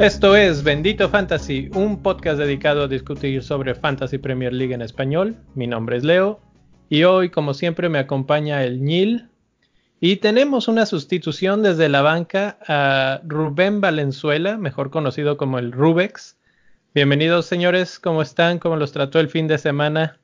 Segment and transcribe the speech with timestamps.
[0.00, 5.36] Esto es Bendito Fantasy, un podcast dedicado a discutir sobre Fantasy Premier League en español.
[5.54, 6.40] Mi nombre es Leo
[6.88, 9.28] y hoy, como siempre, me acompaña el Nil.
[10.00, 16.38] Y tenemos una sustitución desde la banca a Rubén Valenzuela, mejor conocido como el Rubex.
[16.94, 17.98] Bienvenidos, señores.
[17.98, 18.58] ¿Cómo están?
[18.58, 20.18] ¿Cómo los trató el fin de semana?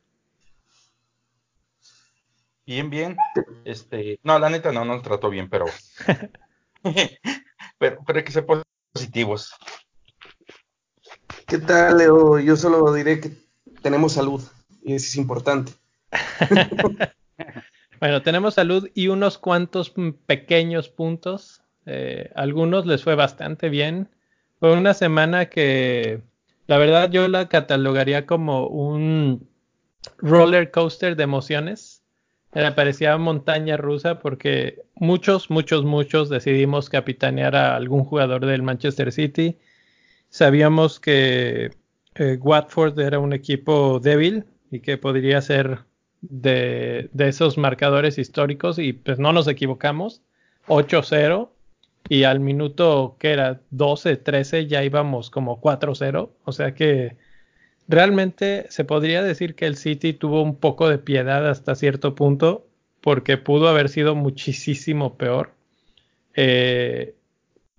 [2.64, 3.18] Bien, bien.
[3.66, 5.66] Este, no, la neta no, no nos trató bien, pero,
[7.78, 8.46] pero, pero que ser
[8.96, 9.52] positivos.
[11.46, 12.38] ¿Qué tal, Leo?
[12.38, 13.30] Yo solo diré que
[13.82, 14.42] tenemos salud
[14.82, 15.72] y eso es importante.
[18.00, 19.92] bueno, tenemos salud y unos cuantos
[20.24, 21.60] pequeños puntos.
[21.84, 24.08] Eh, algunos les fue bastante bien.
[24.60, 26.22] Fue una semana que
[26.66, 29.46] la verdad yo la catalogaría como un
[30.16, 31.95] roller coaster de emociones.
[32.56, 39.12] Me parecía montaña rusa porque muchos, muchos, muchos decidimos capitanear a algún jugador del Manchester
[39.12, 39.58] City.
[40.30, 41.72] Sabíamos que
[42.14, 45.80] eh, Watford era un equipo débil y que podría ser
[46.22, 50.22] de, de, esos marcadores históricos y pues no nos equivocamos.
[50.66, 51.50] 8-0
[52.08, 56.30] y al minuto que era 12, 13 ya íbamos como 4-0.
[56.42, 57.18] O sea que
[57.88, 62.66] realmente se podría decir que el City tuvo un poco de piedad hasta cierto punto
[63.00, 65.52] porque pudo haber sido muchísimo peor.
[66.34, 67.14] Eh,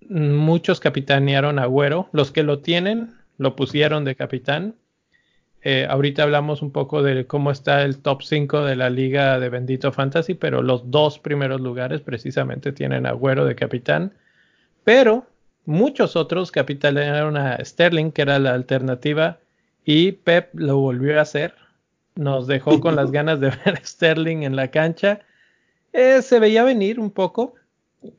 [0.09, 2.09] muchos capitanearon a Agüero.
[2.14, 4.75] Los que lo tienen lo pusieron de capitán.
[5.61, 9.49] Eh, ahorita hablamos un poco de cómo está el top 5 de la liga de
[9.49, 14.14] Bendito Fantasy, pero los dos primeros lugares precisamente tienen Agüero de capitán.
[14.83, 15.25] Pero
[15.66, 19.39] muchos otros capitanearon a Sterling, que era la alternativa,
[19.88, 21.55] y Pep lo volvió a hacer.
[22.16, 25.21] Nos dejó con las ganas de ver a Sterling en la cancha.
[25.93, 27.55] Eh, se veía venir un poco,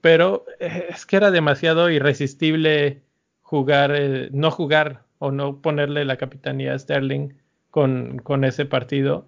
[0.00, 3.02] pero eh, es que era demasiado irresistible
[3.42, 4.01] jugar,
[4.33, 7.34] no jugar o no ponerle la capitanía a Sterling
[7.70, 9.27] con, con ese partido.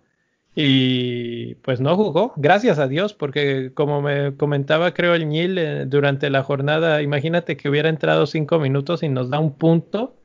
[0.54, 5.84] Y pues no jugó, gracias a Dios, porque como me comentaba, creo el Nil eh,
[5.84, 10.16] durante la jornada, imagínate que hubiera entrado cinco minutos y nos da un punto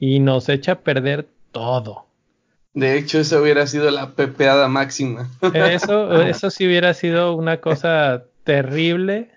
[0.00, 2.06] y nos echa a perder todo.
[2.74, 5.28] De hecho, eso hubiera sido la pepeada máxima.
[5.54, 9.30] Eso, eso sí hubiera sido una cosa terrible.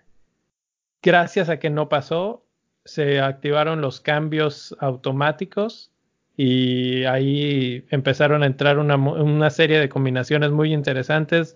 [1.03, 2.45] Gracias a que no pasó,
[2.85, 5.91] se activaron los cambios automáticos
[6.37, 11.55] y ahí empezaron a entrar una, serie de combinaciones muy interesantes.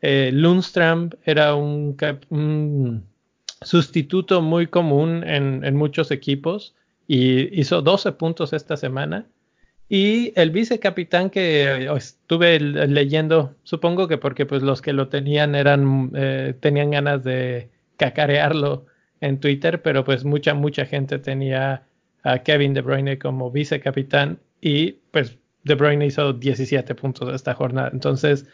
[0.00, 3.04] Eh, Lundstrom era un,
[3.62, 6.74] sustituto muy común en, muchos equipos
[7.06, 9.26] y hizo 12 puntos esta semana.
[9.88, 16.10] Y el vicecapitán que estuve leyendo, supongo que porque pues los que lo tenían eran
[16.14, 18.86] eh, tenían ganas de cacarearlo
[19.20, 21.86] en Twitter, pero pues mucha, mucha gente tenía
[22.22, 27.88] a Kevin De Bruyne como vicecapitán y pues De Bruyne hizo 17 puntos esta jornada.
[27.90, 28.46] Entonces,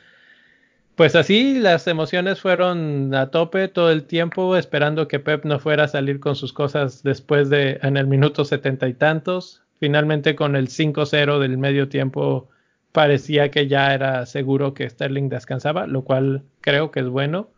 [0.95, 5.85] pues así las emociones fueron a tope todo el tiempo, esperando que Pep no fuera
[5.85, 9.64] a salir con sus cosas después de en el minuto setenta y tantos.
[9.81, 12.49] Finalmente con el 5-0 del medio tiempo
[12.93, 17.51] parecía que ya era seguro que Sterling descansaba, lo cual creo que es bueno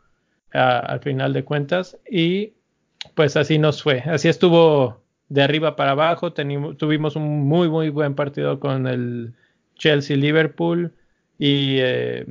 [0.52, 1.98] al final de cuentas.
[2.10, 2.54] Y
[3.14, 4.00] pues así nos fue.
[4.00, 6.32] Así estuvo de arriba para abajo.
[6.32, 9.34] tuvimos un muy, muy buen partido con el
[9.76, 10.92] Chelsea-Liverpool
[11.38, 12.26] y eh,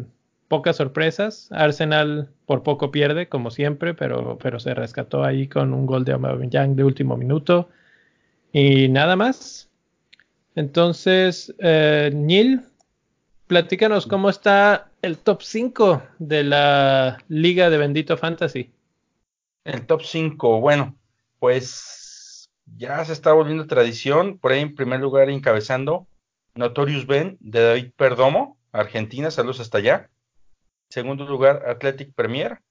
[0.47, 1.49] pocas sorpresas.
[1.51, 6.13] Arsenal por poco pierde, como siempre, pero, pero se rescató ahí con un gol de
[6.13, 7.69] Aubameyang de último minuto.
[8.51, 9.64] Y nada más.
[10.55, 12.61] Entonces, eh, Neil,
[13.47, 18.71] platícanos cómo está el top 5 de la Liga de Bendito Fantasy.
[19.65, 20.95] El top 5, bueno,
[21.39, 24.37] pues ya se está volviendo tradición.
[24.37, 26.07] Por ahí en primer lugar encabezando
[26.55, 30.09] Notorious Ben de David Perdomo, Argentina, saludos hasta allá.
[30.89, 32.61] Segundo lugar, Athletic Premier.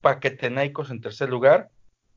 [0.00, 1.70] Paquetenaicos en tercer lugar.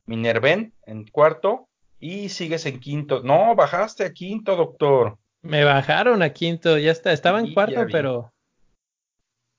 [0.06, 1.68] Minerven en cuarto.
[2.02, 3.22] Y sigues en quinto.
[3.22, 5.18] No, bajaste a quinto, doctor.
[5.40, 7.12] Me bajaron a quinto, ya está.
[7.12, 8.32] Estaba en cuarto, pero.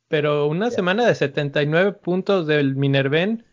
[0.09, 3.45] Pero una semana de 79 puntos del Minerven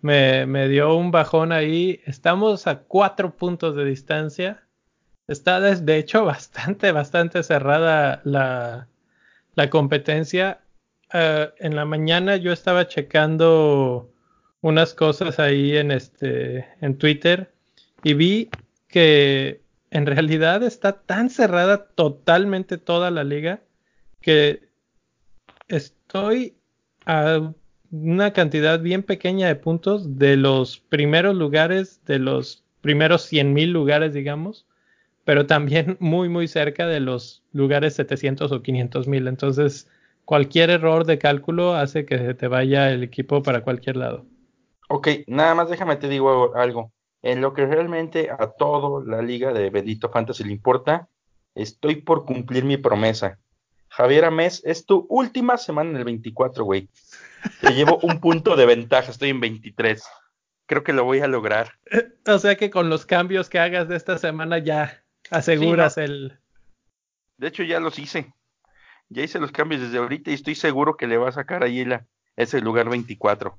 [0.00, 2.00] me, dio un bajón ahí.
[2.06, 4.64] Estamos a cuatro puntos de distancia.
[5.28, 8.88] Está de hecho bastante, bastante cerrada la,
[9.70, 10.60] competencia.
[11.12, 14.10] Eh, en la mañana yo estaba checando
[14.60, 17.53] unas cosas ahí en este en Twitter
[18.04, 18.50] y vi
[18.86, 23.62] que en realidad está tan cerrada totalmente toda la liga
[24.20, 24.68] que
[25.68, 26.54] estoy
[27.06, 27.52] a
[27.90, 33.72] una cantidad bien pequeña de puntos de los primeros lugares de los primeros 100 mil
[33.72, 34.66] lugares, digamos,
[35.24, 39.26] pero también muy, muy cerca de los lugares 700 o 500 mil.
[39.28, 39.88] Entonces,
[40.24, 44.26] cualquier error de cálculo hace que te vaya el equipo para cualquier lado.
[44.90, 46.92] Ok, nada más déjame te digo algo.
[47.24, 51.08] En lo que realmente a toda la liga de Bendito Fantasy le importa,
[51.54, 53.38] estoy por cumplir mi promesa.
[53.88, 56.90] Javier Amés, es tu última semana en el 24, güey.
[57.62, 60.04] Te llevo un punto de ventaja, estoy en 23.
[60.66, 61.72] Creo que lo voy a lograr.
[62.26, 66.38] O sea que con los cambios que hagas de esta semana ya aseguras el...
[67.38, 68.34] De hecho ya los hice.
[69.08, 71.86] Ya hice los cambios desde ahorita y estoy seguro que le va a sacar ahí
[71.86, 72.06] la,
[72.36, 73.58] ese lugar 24.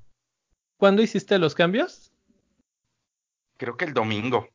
[0.77, 2.04] ¿Cuándo hiciste los cambios?
[3.57, 4.47] Creo que el domingo.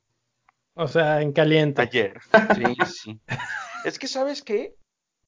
[0.74, 1.82] O sea, en caliente.
[1.82, 2.20] Ayer.
[2.54, 3.20] Sí, sí.
[3.84, 4.74] es que, ¿sabes qué?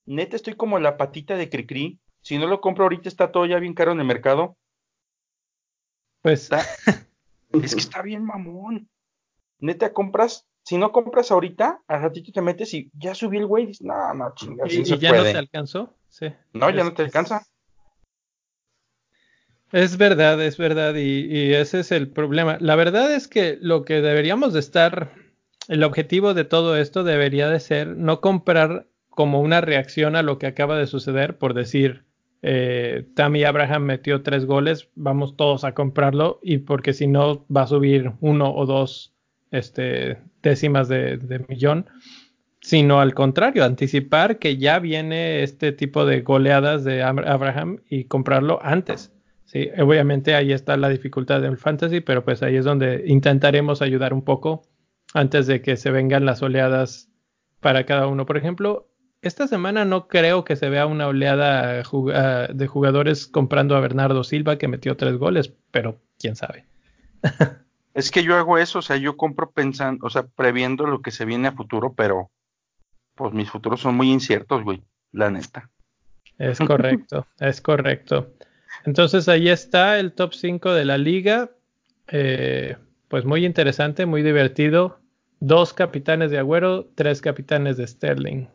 [0.06, 1.98] Neta, estoy como la patita de Cricri.
[2.22, 4.56] Si no lo compro ahorita, está todo ya bien caro en el mercado.
[6.22, 6.50] Pues.
[7.62, 8.88] es que está bien mamón.
[9.58, 10.46] Neta, compras.
[10.64, 13.72] Si no compras ahorita, al ratito te metes y ya subí el güey.
[13.80, 14.72] no, no, chingas.
[14.72, 15.96] ¿Y, ya no te alcanzó?
[16.08, 16.26] Sí.
[16.52, 17.42] No, ya no te alcanza.
[19.72, 22.58] Es verdad, es verdad, y, ese es el problema.
[22.60, 25.14] La verdad es que lo que deberíamos de estar,
[25.66, 30.38] el objetivo de todo esto debería de ser no comprar como una reacción a lo
[30.38, 32.04] que acaba de suceder, por decir,
[32.42, 37.62] eh, Tammy Abraham metió tres goles, vamos todos a comprarlo, y porque si no va
[37.62, 39.14] a subir uno o dos
[39.52, 41.86] este, décimas de, de millón,
[42.60, 48.58] sino al contrario, anticipar que ya viene este tipo de goleadas de Abraham y comprarlo
[48.62, 49.12] antes.
[49.52, 54.14] Sí, obviamente ahí está la dificultad del fantasy, pero pues ahí es donde intentaremos ayudar
[54.14, 54.62] un poco
[55.12, 57.10] antes de que se vengan las oleadas
[57.60, 58.24] para cada uno.
[58.24, 58.88] Por ejemplo,
[59.20, 61.82] esta semana no creo que se vea una oleada
[62.48, 66.64] de jugadores comprando a Bernardo Silva que metió tres goles, pero quién sabe.
[67.92, 71.10] es que yo hago eso, o sea, yo compro pensando, o sea, previendo lo que
[71.10, 72.30] se viene a futuro, pero
[73.14, 74.82] pues mis futuros son muy inciertos, güey,
[75.12, 75.68] la neta.
[76.38, 78.32] Es correcto, es correcto.
[78.84, 81.50] Entonces ahí está el top 5 de la liga.
[82.08, 82.76] Eh,
[83.08, 84.98] pues muy interesante, muy divertido.
[85.40, 88.46] Dos capitanes de Agüero, tres capitanes de Sterling.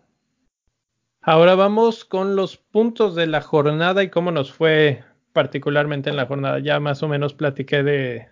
[1.22, 5.04] Ahora vamos con los puntos de la jornada y cómo nos fue
[5.34, 6.60] particularmente en la jornada.
[6.60, 8.30] Ya más o menos platiqué de,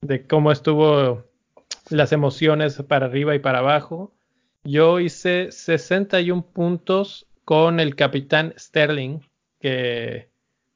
[0.00, 1.24] de cómo estuvo
[1.90, 4.14] las emociones para arriba y para abajo.
[4.64, 9.20] Yo hice 61 puntos con el capitán Sterling,
[9.60, 10.29] que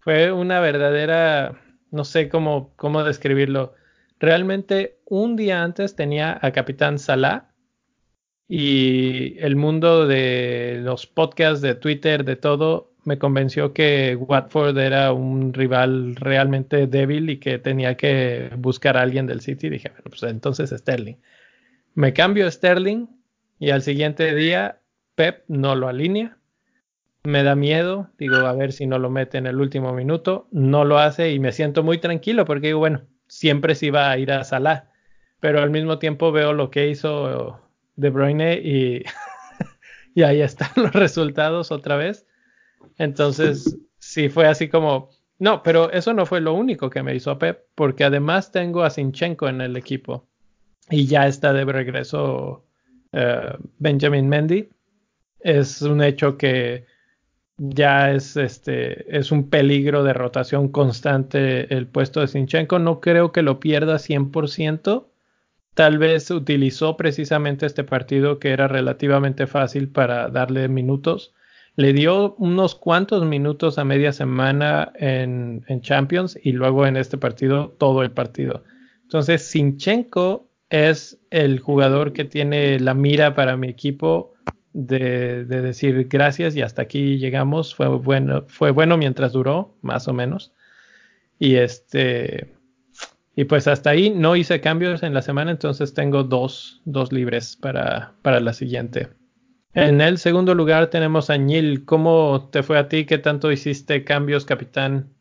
[0.05, 1.59] fue una verdadera,
[1.91, 3.73] no sé cómo, cómo describirlo.
[4.21, 7.51] Realmente un día antes tenía a Capitán Salah
[8.47, 15.11] y el mundo de los podcasts, de Twitter, de todo, me convenció que Watford era
[15.15, 19.71] un rival realmente débil y que tenía que buscar a alguien del City.
[19.71, 21.17] Dije, bueno, pues entonces Sterling.
[21.95, 23.07] Me cambio a Sterling
[23.59, 24.81] y al siguiente día
[25.15, 26.37] Pep no lo alinea
[27.25, 30.85] me da miedo, digo, a ver si no lo mete en el último minuto, no
[30.85, 34.31] lo hace y me siento muy tranquilo porque digo, bueno, siempre sí va a ir
[34.31, 34.91] a Salah,
[35.41, 37.61] pero al mismo tiempo veo lo que hizo
[37.97, 39.05] De Bruyne y,
[40.15, 42.27] y ahí están los resultados otra vez.
[42.99, 45.09] Entonces, sí fue así como,
[45.39, 48.91] no, pero eso no fue lo único que me hizo Pep, porque además tengo a
[48.91, 50.29] Sinchenko en el equipo
[50.91, 52.67] y ya está de regreso
[53.13, 54.69] uh, Benjamin Mendy.
[55.41, 56.85] Es un hecho que
[57.57, 62.79] ya es este es un peligro de rotación constante el puesto de Sinchenko.
[62.79, 65.07] No creo que lo pierda 100%.
[65.75, 71.35] Tal vez utilizó precisamente este partido que era relativamente fácil para darle minutos.
[71.77, 77.19] Le dio unos cuantos minutos a media semana en, en Champions y luego en este
[77.19, 78.63] partido todo el partido.
[79.03, 84.34] Entonces, Sinchenko es el jugador que tiene la mira para mi equipo
[84.75, 87.75] de, decir gracias y hasta aquí llegamos.
[87.75, 90.53] Fue bueno, fue bueno mientras duró, más o menos.
[91.39, 92.55] Y este
[93.37, 97.57] y pues hasta ahí no hice cambios en la semana, entonces tengo dos, dos libres
[97.57, 99.09] para, para la siguiente.
[99.73, 101.85] En el segundo lugar tenemos a Nil.
[101.85, 103.07] ¿Cómo te fue a ti?
[103.07, 105.13] ¿Qué tanto hiciste cambios, capitán?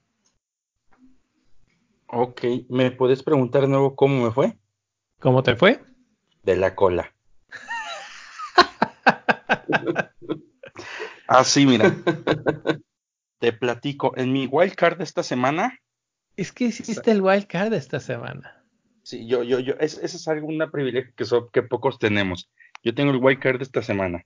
[2.05, 4.55] Ok, ¿me puedes preguntar de nuevo cómo me fue?
[5.19, 5.79] ¿Cómo te fue?
[6.43, 7.11] De la cola.
[11.27, 11.95] ah, sí, mira.
[13.39, 14.13] Te platico.
[14.15, 15.79] En mi wildcard de esta semana.
[16.35, 18.63] Es que hiciste el wildcard de esta semana.
[19.03, 22.49] Sí, yo, yo, yo, es, ese es algo, una privilegio que, que pocos tenemos.
[22.83, 24.25] Yo tengo el wildcard de esta semana.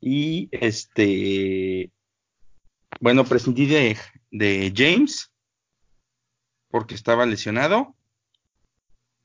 [0.00, 1.90] Y este,
[3.00, 3.96] bueno, prescindí de,
[4.30, 5.32] de James
[6.70, 7.94] porque estaba lesionado.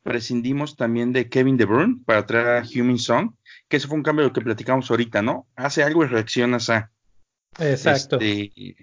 [0.03, 3.33] Prescindimos también de Kevin De Bruyne para traer a Human Song,
[3.67, 5.47] que eso fue un cambio de lo que platicamos ahorita, ¿no?
[5.55, 6.91] Hace algo y reaccionas a.
[7.59, 8.19] Exacto.
[8.19, 8.75] Este,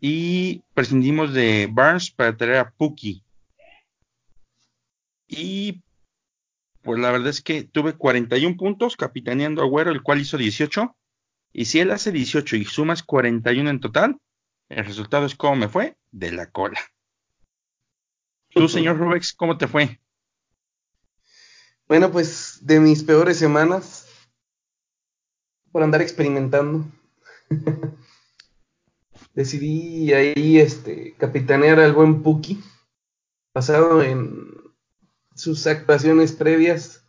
[0.00, 3.24] y prescindimos de Barnes para traer a Puki.
[5.28, 5.82] Y
[6.82, 10.96] pues la verdad es que tuve 41 puntos capitaneando a Agüero, el cual hizo 18.
[11.52, 14.20] Y si él hace 18 y sumas 41 en total,
[14.68, 16.80] el resultado es como me fue de la cola.
[18.50, 20.00] Tú, señor Rubex, ¿cómo te fue?
[21.88, 24.06] Bueno, pues de mis peores semanas
[25.70, 26.84] por andar experimentando.
[29.34, 32.60] Decidí ahí este capitanear al buen Puki,
[33.54, 34.48] basado en
[35.34, 37.04] sus actuaciones previas.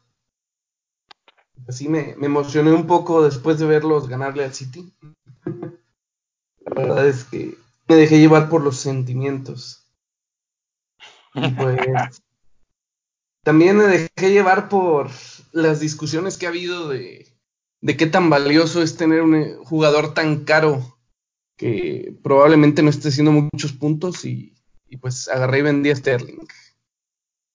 [1.67, 4.93] Así me, me emocioné un poco después de verlos ganarle al City.
[6.65, 7.57] La verdad es que
[7.87, 9.85] me dejé llevar por los sentimientos.
[11.33, 11.79] Y pues
[13.47, 15.09] también me dejé llevar por
[15.53, 17.27] las discusiones que ha habido de,
[17.79, 20.99] de qué tan valioso es tener un jugador tan caro
[21.55, 24.53] que probablemente no esté haciendo muchos puntos y,
[24.89, 26.45] y pues agarré y vendí a Sterling.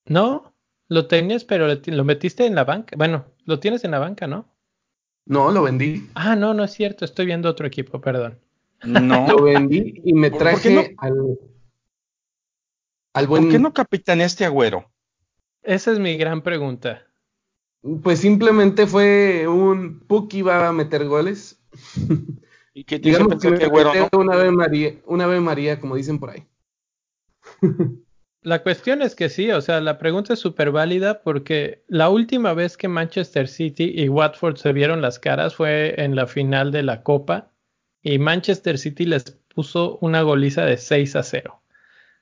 [0.07, 0.55] No,
[0.89, 2.97] lo tenías, pero lo metiste en la banca.
[2.97, 4.49] Bueno, lo tienes en la banca, ¿no?
[5.27, 6.09] No, lo vendí.
[6.15, 7.05] Ah, no, no es cierto.
[7.05, 8.39] Estoy viendo otro equipo, perdón.
[8.83, 9.27] No.
[9.29, 11.39] Lo vendí y me traje al,
[13.13, 13.43] al buen.
[13.43, 14.91] ¿Por qué no capitaneaste Agüero?
[15.62, 17.07] Esa es mi gran pregunta.
[18.02, 21.61] Pues simplemente fue un Puck iba a meter goles.
[22.75, 24.09] ¿Y qué te Digamos que, que no?
[24.19, 26.47] Una María, una María, como dicen por ahí.
[28.45, 32.54] La cuestión es que sí, o sea, la pregunta es súper válida porque la última
[32.54, 36.83] vez que Manchester City y Watford se vieron las caras fue en la final de
[36.83, 37.52] la Copa
[38.02, 41.62] y Manchester City les puso una goliza de 6 a 0.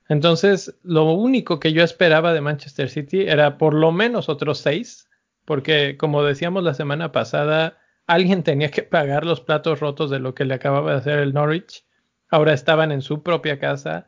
[0.09, 5.09] Entonces, lo único que yo esperaba de Manchester City era por lo menos otros 6,
[5.45, 7.77] porque como decíamos la semana pasada,
[8.07, 11.33] alguien tenía que pagar los platos rotos de lo que le acababa de hacer el
[11.33, 11.85] Norwich.
[12.29, 14.07] Ahora estaban en su propia casa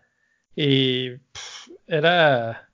[0.56, 1.12] y
[1.88, 2.70] era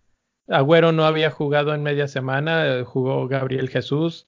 [0.48, 4.28] Agüero no había jugado en media semana, jugó Gabriel Jesús.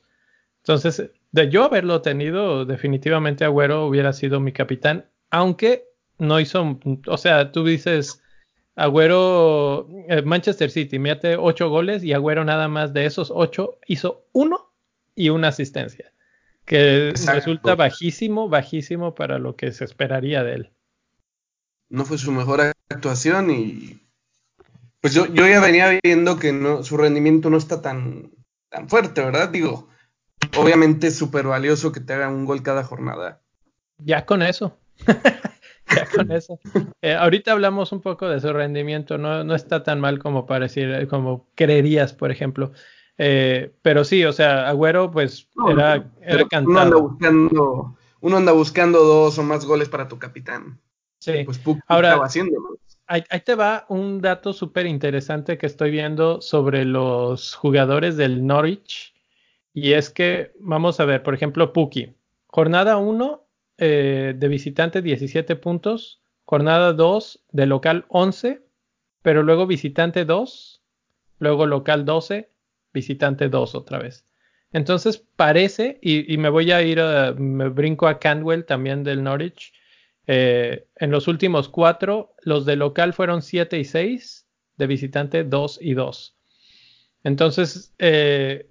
[0.63, 5.85] Entonces, de yo haberlo tenido, definitivamente Agüero hubiera sido mi capitán, aunque
[6.19, 8.21] no hizo, o sea, tú dices,
[8.75, 14.25] Agüero, eh, Manchester City mete ocho goles y Agüero nada más de esos ocho hizo
[14.31, 14.73] uno
[15.13, 16.13] y una asistencia,
[16.65, 20.71] que resulta bajísimo, bajísimo para lo que se esperaría de él.
[21.89, 23.99] No fue su mejor actuación y
[25.01, 28.31] pues yo, yo ya venía viendo que no, su rendimiento no está tan,
[28.69, 29.49] tan fuerte, ¿verdad?
[29.49, 29.89] Digo,
[30.57, 33.41] obviamente es súper valioso que te haga un gol cada jornada.
[33.97, 34.77] Ya con eso.
[35.95, 36.59] ya con eso.
[37.01, 41.07] Eh, ahorita hablamos un poco de su rendimiento, no, no está tan mal como parecía,
[41.07, 42.71] como creerías, por ejemplo.
[43.17, 46.69] Eh, pero sí, o sea, Agüero, pues era, era cantado.
[46.69, 50.79] Uno anda, buscando, uno anda buscando dos o más goles para tu capitán.
[51.19, 51.43] Sí.
[51.45, 52.79] Pues Puck Ahora, estaba haciéndolo
[53.11, 59.13] ahí, te va un dato súper interesante que estoy viendo sobre los jugadores del Norwich.
[59.73, 62.15] Y es que, vamos a ver, por ejemplo, Puki.
[62.47, 63.45] Jornada 1
[63.81, 66.21] eh, de visitante 17 puntos.
[66.45, 68.61] Jornada 2 de local 11.
[69.21, 70.81] Pero luego visitante 2.
[71.39, 72.49] Luego local 12.
[72.93, 74.25] Visitante 2 otra vez.
[74.71, 79.73] Entonces parece, y, me voy a ir, a, me brinco a Candwell también del Norwich
[80.27, 84.47] eh, en los últimos cuatro, los de local fueron 7 y 6,
[84.77, 86.37] de visitante 2 y 2.
[87.23, 88.69] Entonces, eh,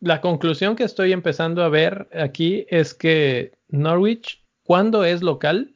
[0.00, 5.74] la conclusión que estoy empezando a ver aquí es que Norwich, cuando es local,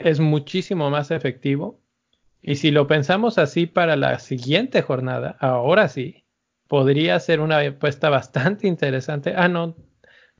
[0.00, 1.80] es muchísimo más efectivo.
[2.42, 6.24] Y si lo pensamos así para la siguiente jornada, ahora sí,
[6.66, 9.34] podría ser una apuesta bastante interesante.
[9.36, 9.76] Ah, no,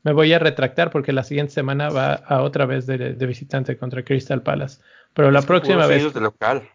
[0.03, 4.03] me voy a retractar porque la siguiente semana va a otra vez de, visitante contra
[4.03, 4.81] Crystal Palace.
[5.13, 6.13] Pero la próxima vez.
[6.13, 6.67] De local.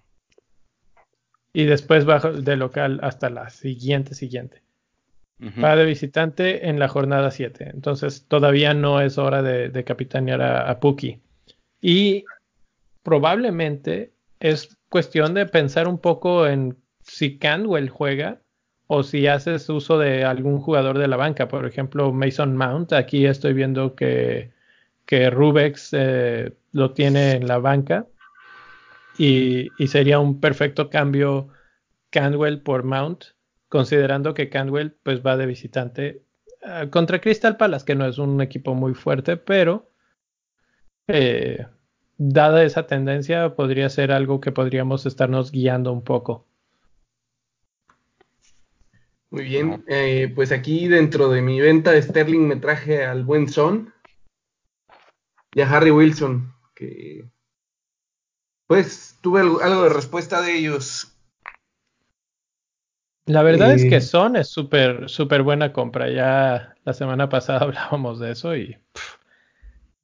[1.52, 4.62] Y después va de local hasta la siguiente, siguiente.
[5.40, 7.70] Va de visitante en la jornada 7.
[7.74, 11.20] Entonces todavía no es hora de, capitanear a, a Puki.
[11.80, 12.24] Y
[13.02, 18.40] probablemente es cuestión de pensar un poco en si Canwell juega
[18.86, 23.24] o si haces uso de algún jugador de la banca, por ejemplo Mason Mount, aquí
[23.24, 24.52] estoy viendo que,
[25.06, 28.06] que Rubex eh, lo tiene en la banca
[29.18, 31.48] y, sería un perfecto cambio
[32.10, 33.24] Canwell por Mount,
[33.72, 36.26] considerando que Canwell pues va de visitante
[36.60, 39.88] uh, contra Crystal Palace, que no es un equipo muy fuerte, pero
[41.08, 41.66] eh,
[42.18, 46.46] dada esa tendencia podría ser algo que podríamos estarnos guiando un poco.
[49.30, 53.48] Muy bien, eh, pues aquí dentro de mi venta de Sterling me traje al buen
[53.48, 53.90] Son
[55.54, 57.24] y a Harry Wilson, que
[58.66, 61.12] pues tuve algo de respuesta de ellos.
[63.26, 66.10] La verdad es que Son es súper, súper buena compra.
[66.10, 68.76] Ya la semana pasada hablábamos de eso y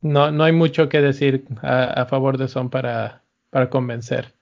[0.00, 4.34] no, no hay mucho que decir a, favor de Son para, para convencer.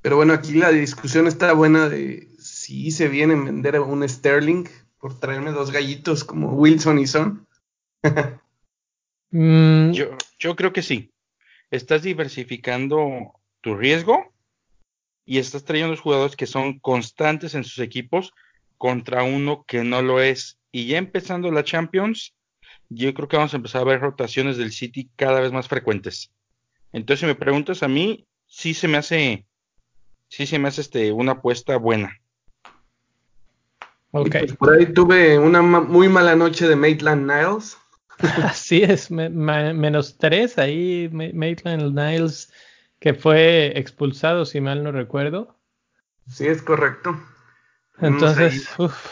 [0.00, 4.64] Pero bueno, aquí la discusión está buena de si se viene a vender un Sterling
[4.98, 7.46] por traerme dos gallitos como Wilson y Son.
[9.34, 9.92] Mm.
[9.92, 11.10] yo, yo creo que sí.
[11.70, 14.31] Estás diversificando tu riesgo
[15.24, 18.32] y estás trayendo los jugadores que son constantes en sus equipos
[18.78, 20.58] contra uno que no lo es.
[20.72, 22.34] Y ya empezando la Champions,
[22.88, 26.32] yo creo que vamos a empezar a ver rotaciones del City cada vez más frecuentes.
[26.92, 29.46] Entonces, si me preguntas a mí, sí se me hace,
[30.28, 32.18] sí se me hace este, una apuesta buena.
[34.10, 34.30] Ok.
[34.30, 37.78] Pues por ahí tuve una muy mala noche de Maitland Niles.
[38.44, 42.52] Así es, menos tres ahí, Maitland Niles,
[43.02, 45.56] que fue expulsado, si mal no recuerdo.
[46.28, 47.20] Sí, es correcto.
[47.98, 49.08] Entonces, uff.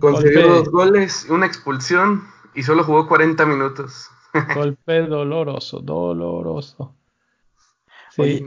[0.00, 4.10] Consiguió dos goles, una expulsión y solo jugó 40 minutos.
[4.56, 6.96] golpe doloroso, doloroso.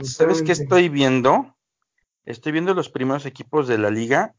[0.02, 1.56] ¿sabes qué estoy viendo?
[2.26, 4.34] Estoy viendo los primeros equipos de la liga.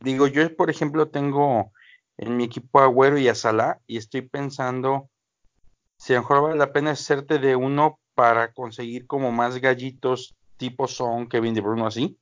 [0.00, 1.72] Digo, yo por ejemplo tengo
[2.16, 5.10] en mi equipo a Agüero y a Salah y estoy pensando
[5.98, 10.34] si a lo mejor vale la pena hacerte de uno para conseguir como más gallitos
[10.56, 12.18] tipo Son, Kevin De Bruno así.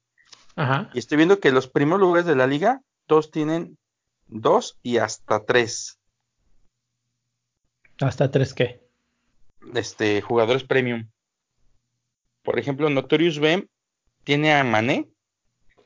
[0.54, 0.90] Ajá.
[0.92, 3.78] Y estoy viendo que los primeros lugares de la liga todos tienen
[4.26, 5.98] dos y hasta tres.
[7.98, 8.86] ¿Hasta tres qué?
[9.74, 11.08] Este, jugadores premium.
[12.42, 13.70] Por ejemplo, Notorious Ben
[14.22, 15.08] tiene a Mané,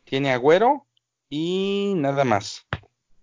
[0.02, 0.88] tiene a Agüero
[1.28, 2.66] y nada más.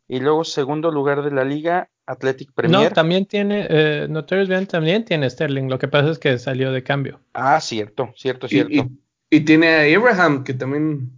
[0.08, 2.82] Y luego, segundo lugar de la liga, Athletic Premier.
[2.82, 5.68] No, también tiene, eh, Notorious Ben también tiene Sterling.
[5.68, 7.20] Lo que pasa es que salió de cambio.
[7.34, 8.88] Ah, cierto, cierto, cierto.
[9.30, 11.12] Y, tiene a Abraham, que también.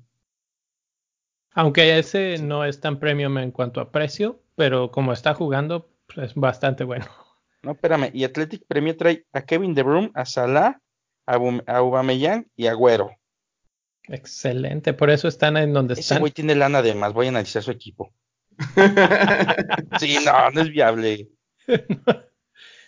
[1.54, 6.32] Aunque ese no es tan premium en cuanto a precio, pero como está jugando, pues,
[6.32, 7.06] es bastante bueno.
[7.62, 8.10] No, espérame.
[8.14, 10.80] Y Athletic Premier trae a Kevin De Bruyne, a Salah,
[11.26, 13.12] a, Aubameyang y a Güero.
[14.04, 16.16] Excelente, por eso están en donde Ese están.
[16.16, 18.14] Ese güey tiene lana además, voy a analizar su equipo.
[20.00, 21.30] sí, no, no es viable.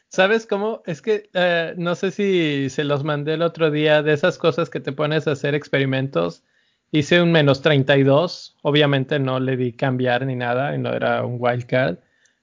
[0.09, 0.83] ¿Sabes cómo?
[0.85, 4.69] Es que eh, no sé si se los mandé el otro día de esas cosas
[4.69, 6.43] que te pones a hacer experimentos.
[6.91, 8.57] Hice un menos 32.
[8.63, 11.97] Obviamente no le di cambiar ni nada no era un wildcard.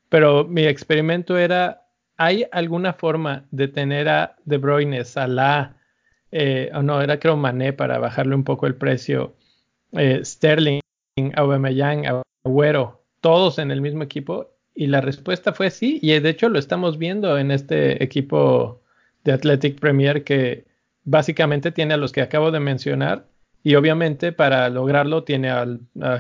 [0.09, 1.87] Pero mi experimento era:
[2.17, 5.77] ¿hay alguna forma de tener a De Bruyne, Salah,
[6.33, 9.37] eh, o no, era creo Mané para bajarle un poco el precio,
[9.93, 10.81] eh, Sterling,
[11.37, 12.05] Aubameyang,
[12.45, 14.51] Agüero, todos en el mismo equipo?
[14.75, 18.81] Y la respuesta fue sí, y de hecho lo estamos viendo en este equipo
[19.25, 20.67] de Athletic Premier que
[21.05, 23.27] básicamente tiene a los que acabo de mencionar
[23.63, 25.67] y obviamente para lograrlo tiene a,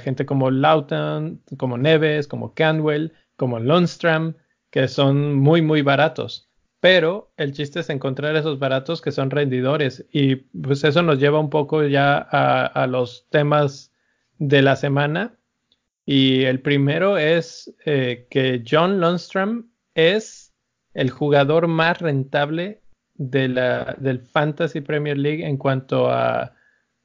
[0.01, 4.35] gente como Laughton, como Neves, como Canwell, como Lundstrom,
[4.71, 6.49] que son muy muy baratos.
[6.81, 11.39] Pero el chiste es encontrar esos baratos que son rendidores y pues eso nos lleva
[11.39, 13.93] un poco ya a los temas
[14.39, 15.38] de la semana
[16.11, 20.55] y el primero es eh, que John Lundstrom es
[20.95, 22.81] el jugador más rentable
[23.13, 26.55] de la, del Fantasy Premier League en cuanto a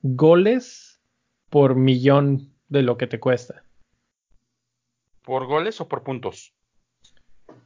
[0.04, 1.02] goles
[1.50, 3.66] por millón de lo que te cuesta.
[5.22, 6.54] ¿Por goles o por puntos?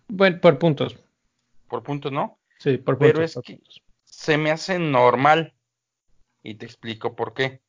[0.07, 0.97] Bueno, por puntos.
[1.69, 2.39] Por puntos, ¿no?
[2.57, 3.13] Sí, por puntos.
[3.13, 3.61] Pero es que
[4.05, 5.53] se me hace normal.
[6.41, 7.61] Y te explico por qué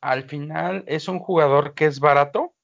[0.00, 2.54] al final es un jugador que es barato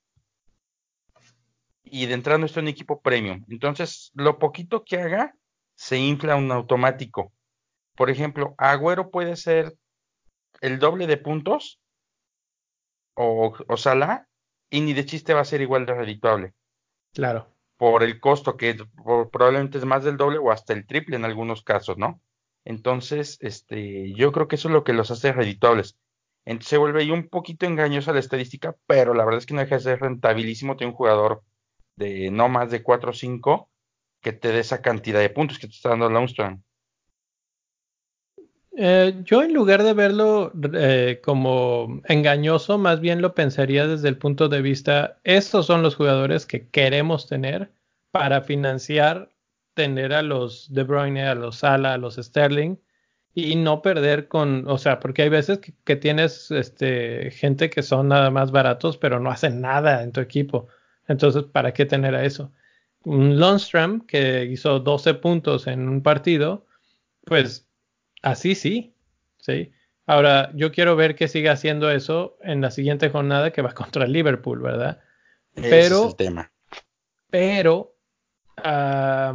[1.84, 3.44] y de entrada no está en equipo premium.
[3.48, 5.34] Entonces, lo poquito que haga
[5.74, 7.32] se infla un automático.
[7.96, 9.74] Por ejemplo, Agüero puede ser
[10.60, 11.80] el doble de puntos
[13.14, 14.26] o, o Salah
[14.70, 16.54] y ni de chiste va a ser igual de redituable.
[17.12, 17.48] Claro.
[17.76, 18.76] Por el costo que
[19.30, 22.22] probablemente es más del doble o hasta el triple en algunos casos, ¿no?
[22.64, 25.98] Entonces, este, yo creo que eso es lo que los hace redituables.
[26.44, 29.76] Entonces se vuelve un poquito engañosa la estadística, pero la verdad es que no deja
[29.76, 31.42] de ser rentabilísimo tener un jugador
[31.96, 33.68] de no más de 4 o 5
[34.20, 36.62] que te dé esa cantidad de puntos que te está dando Lundstrom.
[38.74, 44.16] Eh, yo en lugar de verlo eh, como engañoso, más bien lo pensaría desde el
[44.16, 47.70] punto de vista, estos son los jugadores que queremos tener
[48.10, 49.30] para financiar
[49.74, 52.76] tener a los De Bruyne, a los Sala, a los Sterling
[53.34, 58.08] y no perder con, o sea, porque hay veces que, tienes este, gente que son
[58.08, 60.68] nada más baratos, pero no hacen nada en tu equipo.
[61.08, 62.52] Entonces, ¿para qué tener a eso?
[63.04, 66.66] Un Lundstrom que hizo 12 puntos en un partido,
[67.24, 67.68] pues
[68.20, 68.94] así sí,
[69.38, 69.72] ¿sí?
[70.06, 74.04] Ahora, yo quiero ver que siga haciendo eso en la siguiente jornada que va contra
[74.04, 75.00] el Liverpool, ¿verdad?
[75.54, 76.52] Ese es el tema.
[77.30, 77.96] Pero,
[78.62, 79.34] la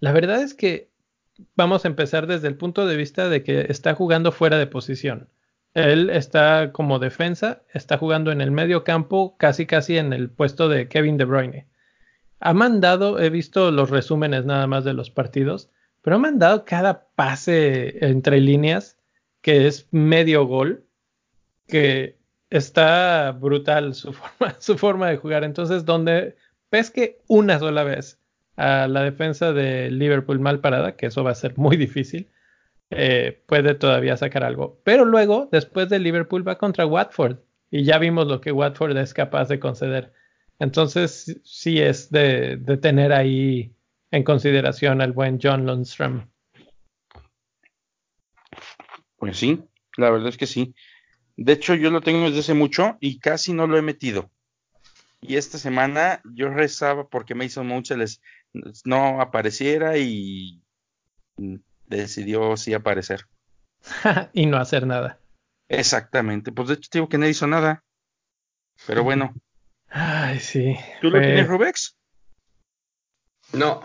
[0.00, 0.87] verdad es que
[1.56, 5.28] vamos a empezar desde el punto de vista de que está jugando fuera de posición.
[5.74, 10.68] Él está como defensa, está jugando en el medio campo, casi casi en el puesto
[10.68, 11.66] de Kevin De Bruyne.
[12.40, 15.70] Ha mandado, he visto los resúmenes nada más de los partidos,
[16.02, 18.98] pero ha mandado cada pase entre líneas
[19.40, 20.84] que es medio gol,
[21.66, 22.18] que
[22.50, 25.44] está brutal su forma, su forma de jugar.
[25.44, 26.36] Entonces, donde
[26.70, 28.17] pesque una sola vez
[28.58, 32.28] a la defensa de Liverpool mal parada, que eso va a ser muy difícil,
[32.90, 34.80] eh, puede todavía sacar algo.
[34.84, 37.38] Pero luego, después de Liverpool, va contra Watford.
[37.70, 40.12] Y ya vimos lo que Watford es capaz de conceder.
[40.58, 43.76] Entonces, sí es de, de tener ahí
[44.10, 46.28] en consideración al buen John Lundstrom.
[49.18, 49.62] Pues sí,
[49.96, 50.74] la verdad es que sí.
[51.36, 54.30] De hecho, yo lo tengo desde hace mucho y casi no lo he metido.
[55.20, 58.20] Y esta semana yo rezaba porque Mason Mount les,
[58.84, 60.62] no apareciera y
[61.86, 63.26] decidió sí aparecer.
[64.32, 65.20] y no hacer nada.
[65.68, 66.52] Exactamente.
[66.52, 67.84] Pues de hecho digo que no hizo nada.
[68.86, 69.34] Pero bueno.
[69.88, 70.76] Ay, sí.
[71.00, 71.96] ¿Tú lo tienes, Rubex?
[73.52, 73.82] No.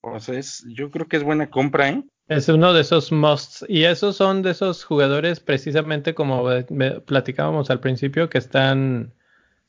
[0.00, 2.04] Pues es, yo creo que es buena compra, ¿eh?
[2.28, 3.64] Es uno de esos musts.
[3.68, 6.44] Y esos son de esos jugadores, precisamente como
[7.06, 9.14] platicábamos al principio, que están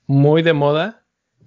[0.08, 0.99] muy de moda.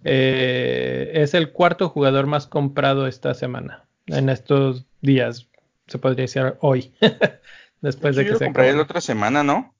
[0.04, 3.84] Eh, es el cuarto jugador más comprado esta semana.
[4.06, 5.48] En estos días,
[5.86, 6.92] se podría decir hoy.
[7.80, 9.74] Después de que se compré la otra semana, ¿no?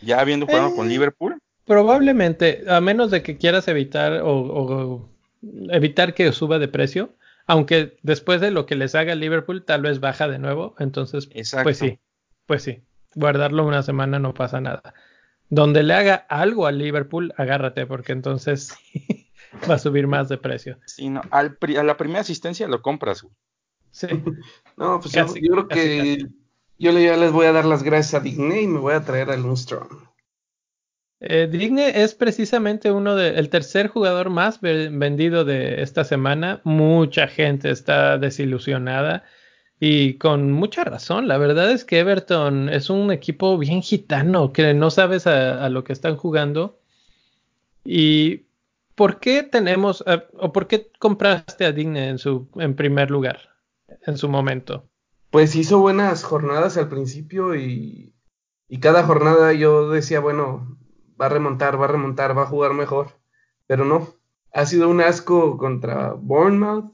[0.00, 1.38] Ya habiendo jugado con eh, Liverpool.
[1.66, 5.08] Probablemente, a menos de que quieras evitar o
[5.70, 7.14] evitar que suba de precio
[7.46, 10.74] aunque después de lo que les haga Liverpool, tal vez baja de nuevo.
[10.78, 11.28] Entonces,
[11.62, 11.98] pues sí,
[12.46, 12.80] pues sí.
[13.14, 14.94] Guardarlo una semana no pasa nada.
[15.50, 18.76] Donde le haga algo a Liverpool, agárrate, porque entonces
[19.70, 20.78] va a subir más de precio.
[20.86, 23.26] Sí, no, a la primera asistencia lo compras.
[23.90, 24.06] Sí.
[24.76, 26.26] no, pues yo, creo que
[26.78, 29.30] yo ya les voy a dar las gracias a Disney y me voy a traer
[29.30, 29.88] al Lundstrom.
[31.20, 36.60] Eh, Digne es precisamente uno de el tercer jugador más vendido de esta semana.
[36.64, 39.24] Mucha gente está desilusionada
[39.80, 41.28] y con mucha razón.
[41.28, 45.84] La verdad es que Everton es un equipo bien gitano que no sabes a, lo
[45.84, 46.78] que están jugando.
[47.84, 48.42] ¿Y
[48.94, 53.38] por qué tenemos eh, o por qué compraste a Digne en su en primer lugar
[54.06, 54.88] en su momento?
[55.30, 58.14] Pues hizo buenas jornadas al principio y,
[58.68, 60.78] y cada jornada yo decía, bueno,
[61.20, 63.18] va a remontar, va a remontar, va a jugar mejor.
[63.66, 64.14] Pero no,
[64.52, 66.92] ha sido un asco contra Bournemouth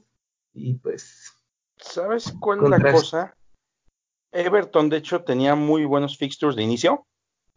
[0.53, 1.33] y pues...
[1.77, 3.35] ¿Sabes cuál es la cosa?
[4.31, 7.07] Everton, de hecho, tenía muy buenos fixtures de inicio.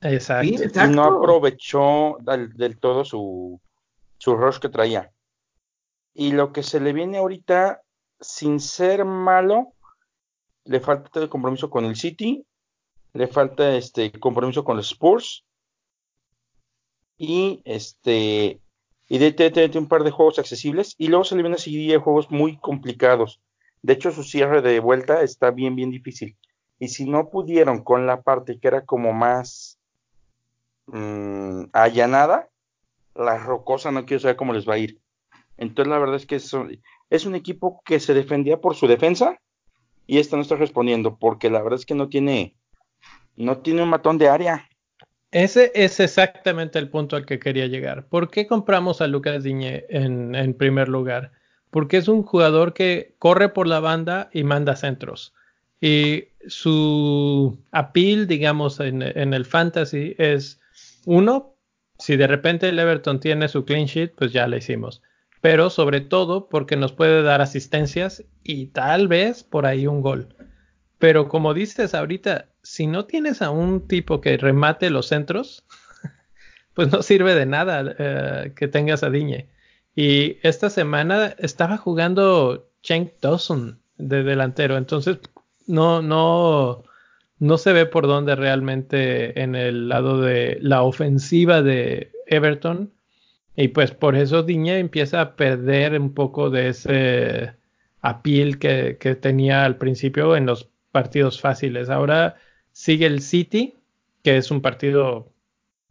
[0.00, 0.46] Exacto.
[0.46, 3.61] Y no aprovechó del, todo su,
[4.25, 5.13] su rush que traía.
[6.15, 7.83] Y lo que se le viene ahorita,
[8.19, 9.75] sin ser malo,
[10.65, 12.47] le falta el compromiso con el City,
[13.13, 15.45] le falta este compromiso con los Spurs
[17.19, 18.61] y este
[19.09, 22.31] y de, un par de juegos accesibles y luego se le viene a seguir juegos
[22.31, 23.43] muy complicados.
[23.83, 26.39] De hecho, su cierre de vuelta está bien, bien difícil.
[26.79, 29.79] Y si no pudieron con la parte que era como más
[30.87, 32.49] mmm, allanada,
[33.14, 35.00] la rocosa no quiero saber cómo les va a ir.
[35.57, 36.53] Entonces, la verdad es que es,
[37.27, 39.38] un equipo que se defendía por su defensa
[40.07, 42.57] y esta no está respondiendo porque la verdad es que no tiene,
[43.37, 44.68] no tiene un matón de área.
[45.31, 48.07] Ese es exactamente el punto al que quería llegar.
[48.07, 51.33] ¿Por qué compramos a Lucas Diñé en, primer lugar?
[51.70, 55.35] Porque es un jugador que corre por la banda y manda centros.
[55.81, 60.61] Y su appeal, digamos, en el fantasy es
[61.05, 61.54] uno,
[61.98, 65.02] si de repente el Everton tiene su clean sheet, pues ya lo hicimos.
[65.40, 70.35] Pero sobre todo porque nos puede dar asistencias y tal vez por ahí un gol.
[70.98, 75.64] Pero como dices ahorita, si no tienes a un tipo que remate los centros,
[76.74, 79.48] pues no sirve de nada eh, que tengas a Diñe.
[79.94, 85.18] Y esta semana estaba jugando Cenk Dawson de delantero, entonces
[85.66, 86.85] no, no,
[87.38, 92.92] no se ve por dónde realmente en el lado de la ofensiva de Everton.
[93.57, 97.55] Y pues por eso Diñe empieza a perder un poco de ese
[98.01, 101.90] appeal que, que tenía al principio en los partidos fáciles.
[101.90, 102.37] Ahora
[102.73, 103.77] sigue el City,
[104.23, 105.33] que es un partido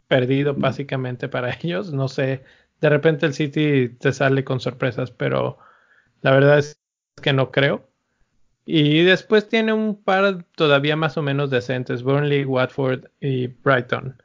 [0.07, 1.93] perdido básicamente para ellos.
[1.93, 2.43] No sé,
[2.81, 5.57] de repente el City te sale con sorpresas, pero
[6.21, 6.77] la verdad es
[7.21, 7.87] que no creo.
[8.65, 14.21] Y después tiene un par todavía más o menos decentes, Burnley, Watford y Brighton.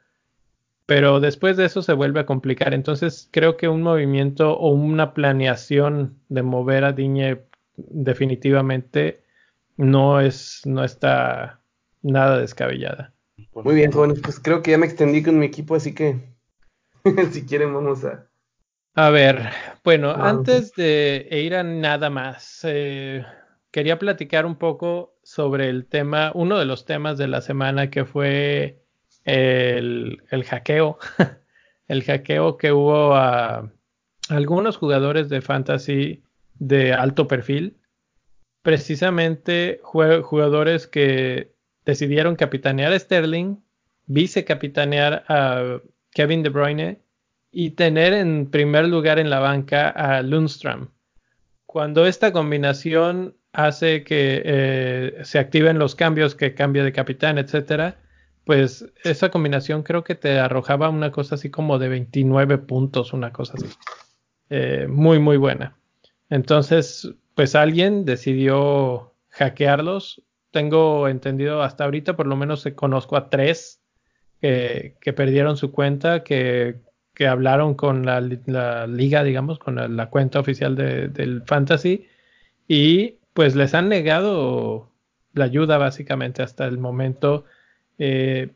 [0.85, 2.73] Pero después de eso se vuelve a complicar.
[2.73, 7.41] Entonces creo que un movimiento o una planeación de mover a Diñe
[7.75, 9.23] definitivamente
[9.77, 11.61] no es, no está
[12.01, 13.13] nada descabellada.
[13.53, 16.19] Muy bien, jóvenes, pues creo que ya me extendí con mi equipo, así que
[17.31, 18.27] si quieren vamos a...
[18.95, 19.49] A ver,
[19.83, 23.23] bueno, antes de ir a nada más, eh,
[23.71, 28.05] quería platicar un poco sobre el tema, uno de los temas de la semana que
[28.05, 28.81] fue
[29.25, 30.97] el, el hackeo,
[31.87, 33.71] el hackeo que hubo a
[34.29, 36.23] algunos jugadores de fantasy
[36.59, 37.77] de alto perfil,
[38.61, 41.53] precisamente jugadores que
[41.85, 43.57] decidieron capitanear a Sterling,
[44.05, 45.79] vicecapitanear a
[46.11, 47.01] Kevin De Bruyne
[47.51, 50.89] y tener en primer lugar en la banca a Lundstrom.
[51.65, 57.97] Cuando esta combinación hace que eh, se activen los cambios, que cambie de capitán, etcétera,
[58.45, 63.31] pues esa combinación creo que te arrojaba una cosa así como de 29 puntos, una
[63.31, 63.67] cosa así.
[64.49, 65.77] Eh, muy, muy buena.
[66.29, 70.23] Entonces, pues alguien decidió hackearlos.
[70.51, 73.81] Tengo entendido hasta ahorita, por lo menos conozco a tres
[74.41, 76.75] que, perdieron su cuenta, que,
[77.27, 78.21] hablaron con la,
[78.87, 82.07] liga, digamos, con la, cuenta oficial del Fantasy
[82.67, 84.91] y pues les han negado
[85.31, 87.45] la ayuda básicamente hasta el momento.
[87.97, 88.49] Eh,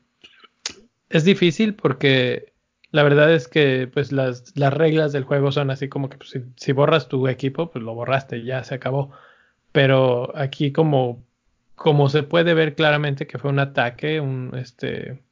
[1.08, 2.52] es difícil porque
[2.92, 6.38] la verdad es que pues las, las reglas del juego son así como que pues,
[6.58, 9.12] si, borras tu equipo, pues lo borraste, ya se acabó.
[9.72, 11.24] Pero aquí como,
[11.76, 15.24] como se puede ver claramente que fue un ataque, un, este,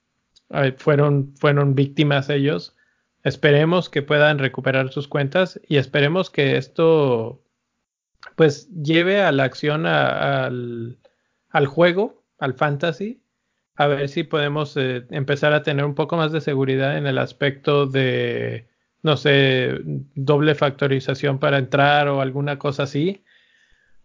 [0.77, 2.77] fueron, fueron víctimas ellos.
[3.25, 7.41] Esperemos que puedan recuperar sus cuentas y esperemos que esto
[8.35, 10.97] pues lleve a la acción al,
[11.67, 13.21] juego, al fantasy,
[13.75, 17.17] a ver si podemos eh, empezar a tener un poco más de seguridad en el
[17.17, 18.67] aspecto de,
[19.01, 19.79] no sé,
[20.15, 23.23] doble factorización para entrar o alguna cosa así,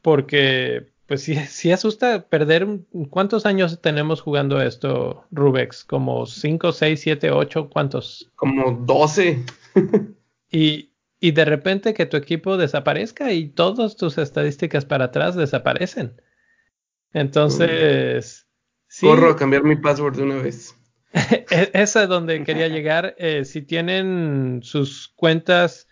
[0.02, 2.66] porque pues sí, sí asusta perder.
[3.10, 5.84] ¿Cuántos años tenemos jugando esto, Rubex?
[5.84, 7.70] ¿Como 5, 6, 7, 8?
[7.70, 8.30] ¿Cuántos?
[8.36, 9.44] Como 12.
[10.50, 16.20] y, y de repente que tu equipo desaparezca y todas tus estadísticas para atrás desaparecen.
[17.12, 18.46] Entonces...
[19.00, 20.74] Corro a cambiar mi password de una vez.
[21.12, 23.14] E-, esa es donde quería llegar.
[23.18, 25.88] Eh, si tienen sus cuentas,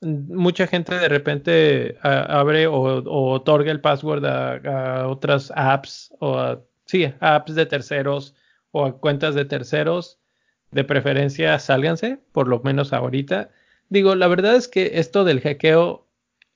[0.00, 7.12] mucha gente de repente abre o, otorga el password a, otras apps o a, sí,
[7.20, 8.34] apps de terceros
[8.70, 10.18] o a cuentas de terceros.
[10.70, 13.50] De preferencia, sálganse, por lo menos ahorita
[13.92, 16.08] Digo, la verdad es que esto del hackeo,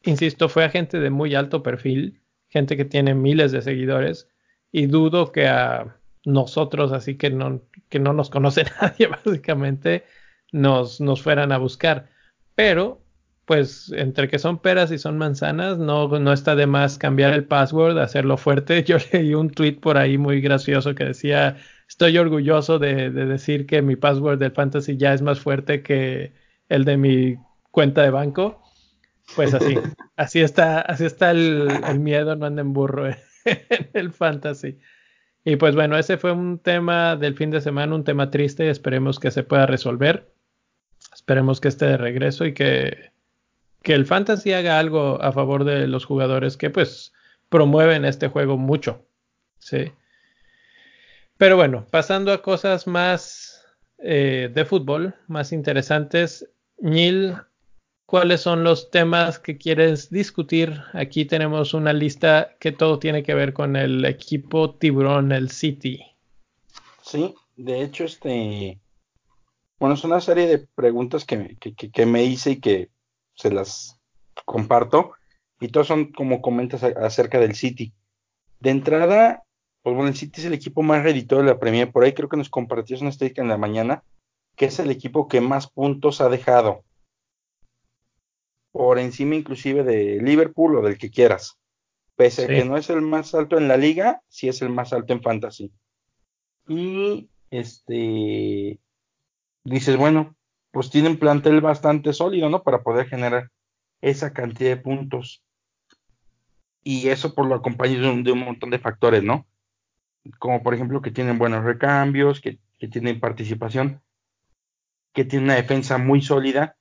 [0.04, 4.30] insisto, fue a gente de muy alto perfil, gente que tiene miles de seguidores,
[4.72, 10.04] y dudo que a nosotros, así que no, que no nos conoce nadie, básicamente,
[10.50, 12.08] nos, nos fueran a buscar.
[12.54, 13.02] Pero,
[13.44, 17.44] pues, entre que son peras y son manzanas, no, no está de más cambiar el
[17.44, 18.82] password, hacerlo fuerte.
[18.88, 23.66] Yo leí un tweet por ahí muy gracioso que decía, estoy orgulloso de, de decir
[23.66, 27.36] que mi password del fantasy ya es más fuerte que el de mi
[27.70, 28.62] cuenta de banco.
[29.34, 29.76] Pues así,
[30.16, 33.06] así está, así está el, miedo, no anda en burro
[33.44, 34.78] en el fantasy.
[35.44, 39.20] Y pues bueno, ese fue un tema del fin de semana, un tema triste, esperemos
[39.20, 40.32] que se pueda resolver.
[41.14, 43.12] Esperemos que esté de regreso y que,
[43.82, 47.12] que el fantasy haga algo a favor de los jugadores que pues
[47.48, 49.06] promueven este juego mucho.
[49.58, 49.92] Sí.
[51.36, 53.64] Pero bueno, pasando a cosas más
[53.98, 56.48] eh, de fútbol, más interesantes,
[56.78, 57.36] Neil,
[58.04, 60.82] ¿cuáles son los temas que quieres discutir?
[60.92, 66.02] Aquí tenemos una lista que todo tiene que ver con el equipo tiburón, el City.
[67.02, 68.78] Sí, de hecho, este,
[69.78, 72.90] bueno, es una serie de preguntas que, que, me hice y que
[73.34, 73.98] se las
[74.44, 75.12] comparto.
[75.60, 77.94] Y todos son como comentas acerca del City.
[78.60, 79.44] De entrada,
[79.82, 81.90] pues bueno, el City es el equipo más redito de la Premier.
[81.90, 84.02] Por ahí creo que nos compartió una estadística en la mañana
[84.56, 86.84] que es el equipo que más puntos ha dejado.
[88.72, 91.58] Por encima inclusive de Liverpool o del que quieras.
[92.16, 94.92] Pese a que no es el más alto en la liga, sí es el más
[94.92, 95.70] alto en fantasy.
[96.66, 98.80] Y este
[99.64, 100.34] dices, bueno,
[100.70, 102.62] pues tienen plantel bastante sólido, ¿no?
[102.62, 103.50] Para poder generar
[104.00, 105.42] esa cantidad de puntos.
[106.82, 109.46] Y eso por lo acompaña de un, de un montón de factores, ¿no?
[110.38, 114.02] como por ejemplo que tienen buenos recambios, que, que tienen participación,
[115.16, 116.76] que tienen una defensa muy sólida,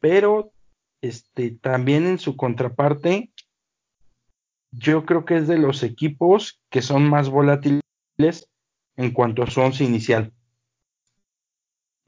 [0.00, 0.52] pero
[1.00, 3.30] este, también en su contraparte,
[4.72, 7.80] yo creo que es de los equipos que son más volátiles
[8.96, 10.32] en cuanto a su once inicial.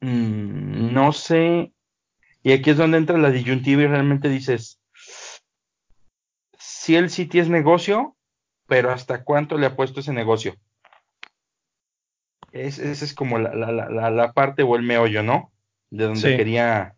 [0.01, 1.71] Mm, no sé,
[2.43, 4.81] y aquí es donde entra la disyuntiva y realmente dices,
[6.59, 8.17] si el City es negocio,
[8.67, 10.53] pero ¿hasta cuánto le ha puesto ese negocio?
[12.51, 15.50] esa es como la, la, la, la, parte o el meollo, ¿no?
[15.91, 16.95] De donde quería,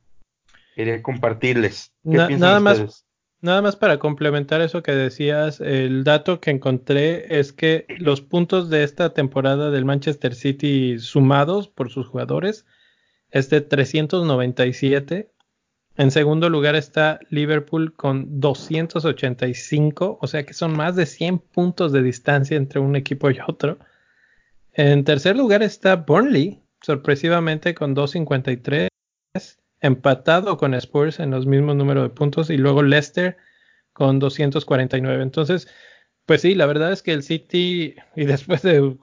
[0.75, 1.91] quería compartirles.
[2.03, 3.06] ¿Qué nada más.
[3.41, 8.69] Nada más para complementar eso que decías, el dato que encontré es que los puntos
[8.69, 12.65] de esta temporada del Manchester City sumados por sus jugadores
[13.32, 15.34] es de 397
[15.95, 21.91] en segundo lugar está Liverpool con 285, o sea que son más de 100 puntos
[21.91, 23.77] de distancia entre un equipo y otro.
[24.71, 28.89] En tercer lugar está Burnley, sorpresivamente con 253,
[29.82, 33.38] empatado con Spurs en los mismos números de puntos, y luego Leicester
[33.93, 35.24] con 249.
[35.24, 35.67] Entonces,
[36.26, 38.96] pues sí, la verdad es que el City, y después de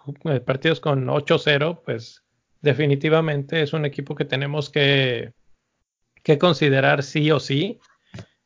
[0.47, 2.23] partidos con 8-0, pues
[2.61, 5.33] definitivamente es un equipo que tenemos que
[6.23, 7.81] que considerar sí o sí.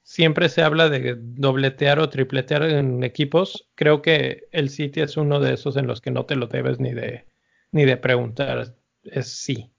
[0.02, 3.70] Siempre se habla de dobletear o tripletear en equipos.
[3.74, 6.78] Creo que el City es uno de esos en los que no te lo debes
[6.78, 7.24] ni de,
[7.72, 8.74] ni de preguntar.
[9.04, 9.70] Es sí.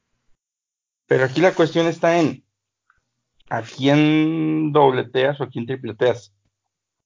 [1.07, 2.43] Pero aquí la cuestión está en
[3.49, 6.33] a quién dobleteas o a quién tripleteas.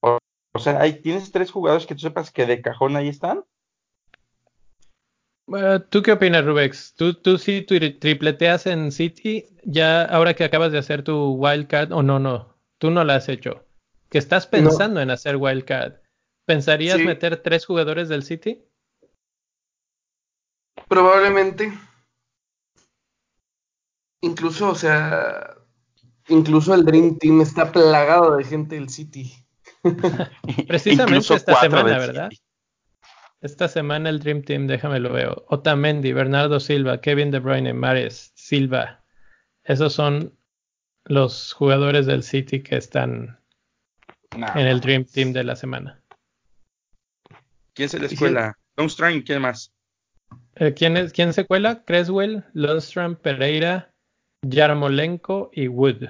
[0.02, 0.18] O,
[0.54, 3.44] o sea, ahí tienes tres jugadores que tú sepas que de cajón ahí están.
[5.90, 6.94] ¿Tú qué opinas, Rubex?
[6.94, 12.04] ¿Tú, tú sí tripleteas en City ya ahora que acabas de hacer tu wildcard o
[12.04, 12.56] no, no?
[12.78, 13.66] Tú no lo has hecho.
[14.10, 15.96] Que estás pensando en hacer wildcard.
[16.46, 18.64] ¿Pensarías meter tres jugadores del City?
[20.88, 21.74] Probablemente.
[24.22, 25.56] Incluso, o sea,
[26.28, 29.34] incluso el Dream Team está plagado de gente del City.
[30.68, 32.30] Precisamente esta semana, ¿verdad?
[33.42, 35.46] Esta semana el Dream Team, déjame lo veo.
[35.48, 39.04] Otamendi, Bernardo Silva, Kevin De Bruyne, Mares, Silva.
[39.64, 40.38] Esos son
[41.06, 43.40] los jugadores del City que están
[44.32, 46.04] en el Dream Team de la semana.
[47.74, 48.58] ¿Quién se la escuela?
[48.76, 49.72] Lundström, ¿quién más?
[50.56, 51.84] Eh, ¿quién, es, ¿Quién se cuela?
[51.86, 53.89] Creswell, Lundström, Pereira,
[54.42, 56.06] Yarmolenko y Wood.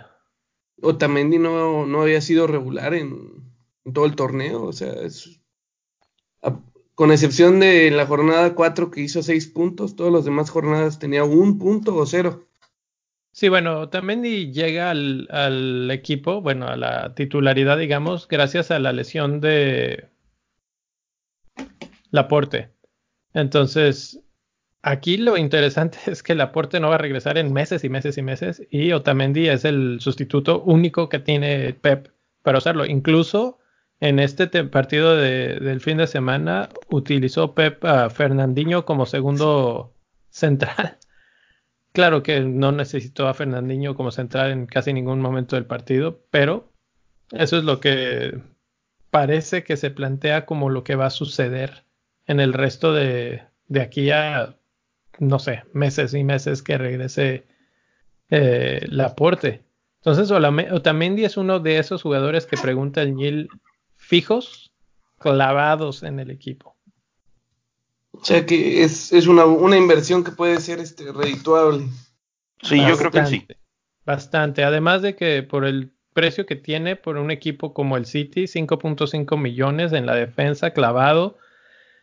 [0.82, 3.54] Otamendi no, no había sido regular en,
[3.86, 5.40] en todo el torneo, o sea, es,
[7.00, 11.24] con excepción de la jornada 4 que hizo 6 puntos, todas las demás jornadas tenía
[11.24, 12.46] un punto o cero.
[13.32, 19.40] Sí, bueno, también llega al, equipo, bueno, a la titularidad, digamos, gracias a la lesión
[19.40, 20.10] de
[22.12, 22.74] Laporte.
[23.34, 24.20] Entonces,
[24.82, 28.22] aquí lo interesante es que Laporte no va a regresar en meses y meses y
[28.22, 32.10] meses y Otamendi es el sustituto único que tiene Pep
[32.44, 32.86] para usarlo.
[32.86, 33.60] Incluso
[34.00, 39.94] en este partido del fin de semana utilizó Pep a Fernandinho como segundo
[40.30, 40.98] central.
[41.92, 46.72] Claro que no necesitó a Fernandinho como central en casi ningún momento del partido, pero
[47.32, 48.40] eso es lo que
[49.10, 51.86] parece que se plantea como lo que va a suceder
[52.28, 54.59] en el resto de, de aquí a,
[55.20, 57.46] no sé, meses y meses que regrese
[58.30, 59.64] eh, Laporte.
[59.98, 63.50] Entonces, Otamendi es uno de esos jugadores que pregunta el Nil
[63.96, 64.72] fijos
[65.18, 66.76] clavados en el equipo.
[68.12, 71.86] O sea que es, una, una, inversión que puede ser este, redituable.
[72.62, 73.48] Sí, yo creo que sí.
[74.06, 74.64] Bastante.
[74.64, 79.38] Además de que por el precio que tiene por un equipo como el City, 5.5
[79.38, 81.38] millones en la defensa clavado.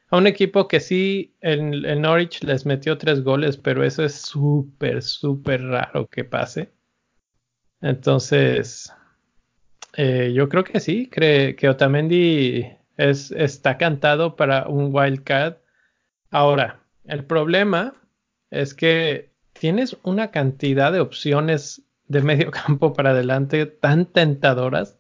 [0.09, 4.15] A un equipo que sí, el, el Norwich les metió tres goles, pero eso es
[4.15, 6.71] súper, súper raro que pase.
[7.81, 8.93] Entonces,
[9.97, 15.57] eh, yo creo que sí, cree que Otamendi es, está cantado para un wildcard.
[16.31, 17.95] Ahora, el problema
[18.51, 24.99] es que tienes una cantidad de opciones de medio campo para adelante tan tentadoras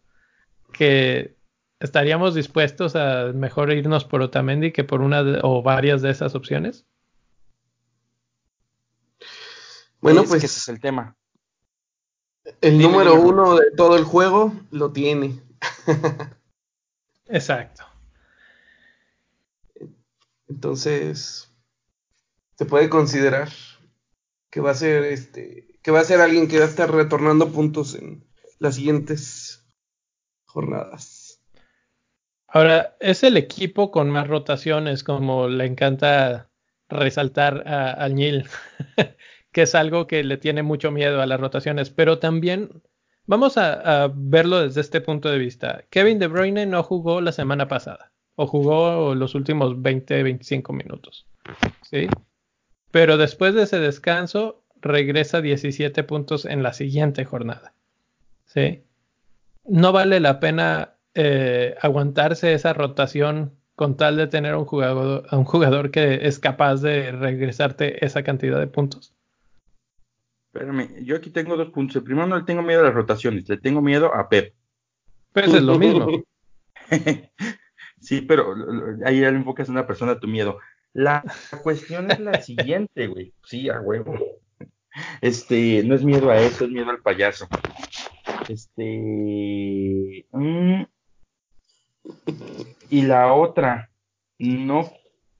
[0.72, 1.35] que
[1.80, 6.86] estaríamos dispuestos a mejor irnos por Otamendi que por una o varias de esas opciones.
[10.00, 11.16] Bueno, pues ese es el tema.
[12.60, 15.40] El número uno de todo el juego lo tiene.
[17.28, 17.84] Exacto.
[20.48, 21.50] Entonces,
[22.56, 23.50] se puede considerar
[24.50, 27.50] que va a ser este, que va a ser alguien que va a estar retornando
[27.52, 28.24] puntos en
[28.58, 29.64] las siguientes
[30.44, 31.15] jornadas.
[32.48, 36.48] Ahora, es el equipo con más rotaciones, como le encanta
[36.88, 38.46] resaltar a, a Neil,
[39.52, 42.82] que es algo que le tiene mucho miedo a las rotaciones, pero también
[43.26, 45.84] vamos a, a, verlo desde este punto de vista.
[45.90, 51.26] Kevin De Bruyne no jugó la semana pasada, o jugó los últimos 20, 25 minutos,
[51.82, 52.08] ¿sí?
[52.90, 57.74] Pero después de ese descanso, regresa 17 puntos en la siguiente jornada,
[58.44, 58.84] ¿sí?
[59.64, 65.44] No vale la pena eh, aguantarse esa rotación con tal de tener un, jugador, un
[65.44, 69.14] jugador que es capaz de regresarte esa cantidad de puntos.
[70.52, 71.96] Espérame, yo aquí tengo dos puntos.
[71.96, 74.54] El primero no le tengo miedo a las rotaciones, le tengo miedo a Pep.
[75.32, 76.06] Pues es lo mismo.
[78.00, 78.54] sí, pero
[79.04, 80.58] ahí ya le enfocas a una persona a tu miedo.
[80.94, 81.22] La
[81.62, 83.34] cuestión es la siguiente, güey.
[83.44, 84.14] Sí, a huevo.
[85.20, 87.46] Este, no es miedo a eso, es miedo al payaso.
[88.48, 90.24] Este.
[90.32, 90.84] Mmm,
[92.90, 93.90] y la otra,
[94.38, 94.90] no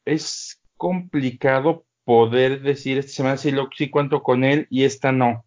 [0.05, 5.45] es complicado poder decir esta semana sí, lo, sí cuento con él y esta no,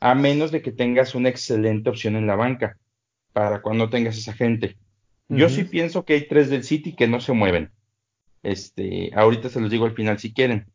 [0.00, 2.78] a menos de que tengas una excelente opción en la banca
[3.32, 4.76] para cuando tengas esa gente.
[5.28, 5.54] Yo uh -huh.
[5.54, 7.70] sí pienso que hay tres del City que no se mueven.
[8.42, 10.66] Este, ahorita se los digo al final si quieren.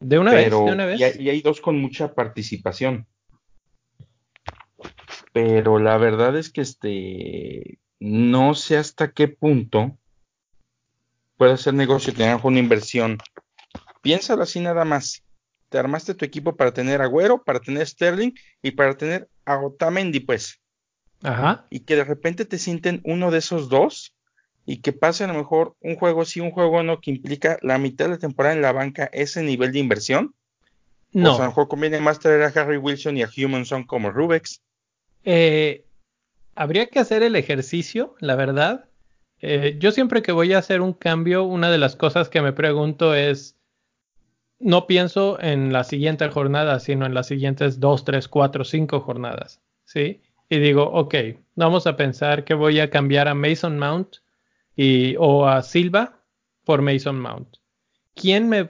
[0.00, 1.00] De una Pero, vez, de una vez.
[1.00, 3.06] Y hay, y hay dos con mucha participación.
[5.32, 9.96] Pero la verdad es que este no sé hasta qué punto
[11.36, 13.18] puede hacer negocio tener una inversión.
[14.02, 15.22] Piénsalo así nada más.
[15.68, 18.32] Te armaste tu equipo para tener Agüero, para tener Sterling
[18.62, 20.60] y para tener a Otamendi, pues.
[21.22, 21.66] Ajá.
[21.70, 24.14] Y que de repente te sienten uno de esos dos
[24.66, 27.78] y que pase a lo mejor un juego sí, un juego no, que implica la
[27.78, 30.34] mitad de la temporada en la banca ese nivel de inversión.
[31.12, 31.32] No.
[31.32, 34.10] O sea, a lo mejor conviene más traer a Harry Wilson y a Humanson como
[34.10, 34.62] Rubex.
[35.24, 35.84] Eh,
[36.60, 38.84] habría que hacer el ejercicio, la verdad.
[39.40, 42.52] Eh, yo siempre que voy a hacer un cambio, una de las cosas que me
[42.52, 43.58] pregunto es,
[44.58, 49.62] no pienso en la siguiente jornada, sino en las siguientes dos, tres, cuatro, cinco jornadas,
[49.84, 50.20] ¿sí?
[50.50, 51.14] Y digo, ok,
[51.54, 54.16] vamos a pensar que voy a cambiar a Mason Mount
[54.76, 56.20] y, o a Silva
[56.66, 57.56] por Mason Mount.
[58.14, 58.68] ¿Quién me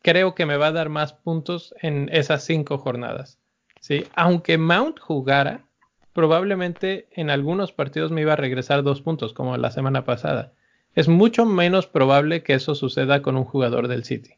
[0.00, 3.40] creo que me va a dar más puntos en esas cinco jornadas?
[3.80, 4.06] ¿Sí?
[4.14, 5.64] Aunque Mount jugara,
[6.12, 10.52] probablemente en algunos partidos me iba a regresar dos puntos, como la semana pasada.
[10.94, 14.34] Es mucho menos probable que eso suceda con un jugador del City.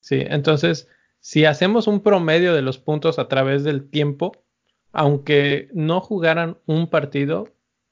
[0.00, 0.88] Sí, entonces,
[1.20, 4.32] si hacemos un promedio de los puntos a través del tiempo,
[4.92, 7.48] aunque no jugaran un partido,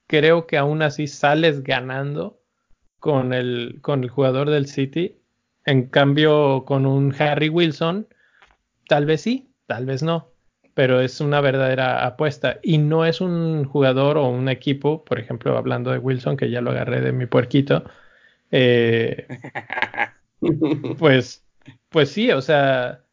[0.07, 2.41] creo que aún así sales ganando
[2.99, 5.21] con el, con el jugador del City.
[5.65, 8.09] En cambio, con un Harry Wilson,
[8.89, 10.33] tal vez sí, tal vez no
[10.79, 15.59] pero es una verdadera apuesta y no es un jugador o un equipo, por ejemplo,
[15.59, 17.83] hablando de Wilson, que ya lo agarré de mi puerquito,
[18.53, 19.27] eh,
[21.01, 21.45] pues,
[21.89, 23.05] pues sí, o sea,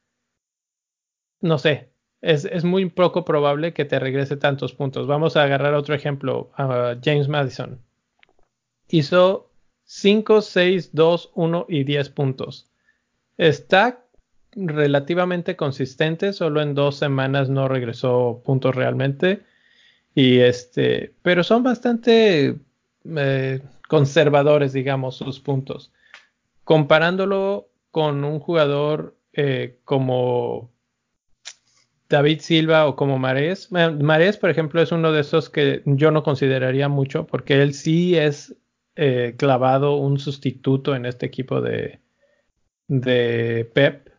[1.42, 1.90] no sé,
[2.22, 5.08] es, es, muy poco probable que te regrese tantos puntos.
[5.08, 6.52] Vamos a agarrar otro ejemplo,
[7.04, 7.82] James Madison.
[8.90, 9.50] Hizo
[9.86, 12.70] 5, 6, 2, 1 y 10 puntos.
[13.38, 14.05] Está
[14.56, 19.42] relativamente consistente, solo en dos semanas no regresó puntos realmente.
[20.14, 22.56] Y este, pero son bastante
[23.18, 25.92] eh, conservadores, digamos, sus puntos.
[26.64, 30.72] Comparándolo con un jugador eh, como
[32.10, 33.72] David Silva o como Marés.
[33.72, 38.18] Marés, por ejemplo, es uno de esos que yo no consideraría mucho porque él sí
[38.18, 38.56] es
[38.96, 42.00] eh, clavado un sustituto en este equipo de,
[42.88, 44.15] de Pep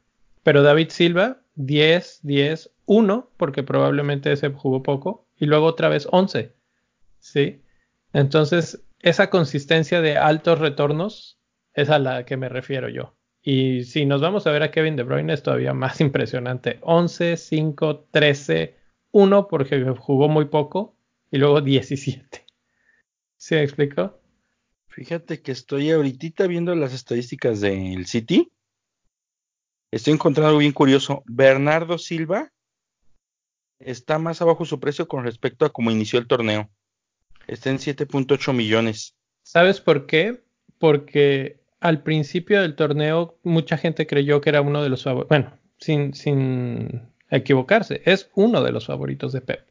[0.47, 6.07] pero David Silva, 10, 10, 1, porque probablemente ese jugó poco, y luego otra vez
[6.09, 6.55] 11.
[7.19, 7.63] ¿Sí?
[8.13, 11.41] Entonces, esa consistencia de altos retornos
[11.75, 13.17] es a la que me refiero yo.
[13.43, 16.79] Y si nos vamos a ver a Kevin De Bruyne es todavía más impresionante.
[16.83, 18.77] 11, 5, 13,
[19.11, 20.97] 1 porque jugó muy poco
[21.29, 22.47] y luego 17.
[23.37, 24.21] ¿Sí me explico?
[24.87, 28.53] Fíjate que estoy ahorita viendo las estadísticas del City
[29.97, 31.23] Estoy encontrando algo bien curioso.
[31.27, 32.53] Bernardo Silva
[33.79, 36.69] está más abajo su precio con respecto a cómo inició el torneo.
[37.47, 39.17] Está en 7.8 millones.
[39.43, 40.43] ¿Sabes por qué?
[40.79, 45.29] Porque al principio del torneo mucha gente creyó que era uno de los favoritos.
[45.31, 49.67] Bueno, sin, sin equivocarse, es uno de los favoritos de Pep.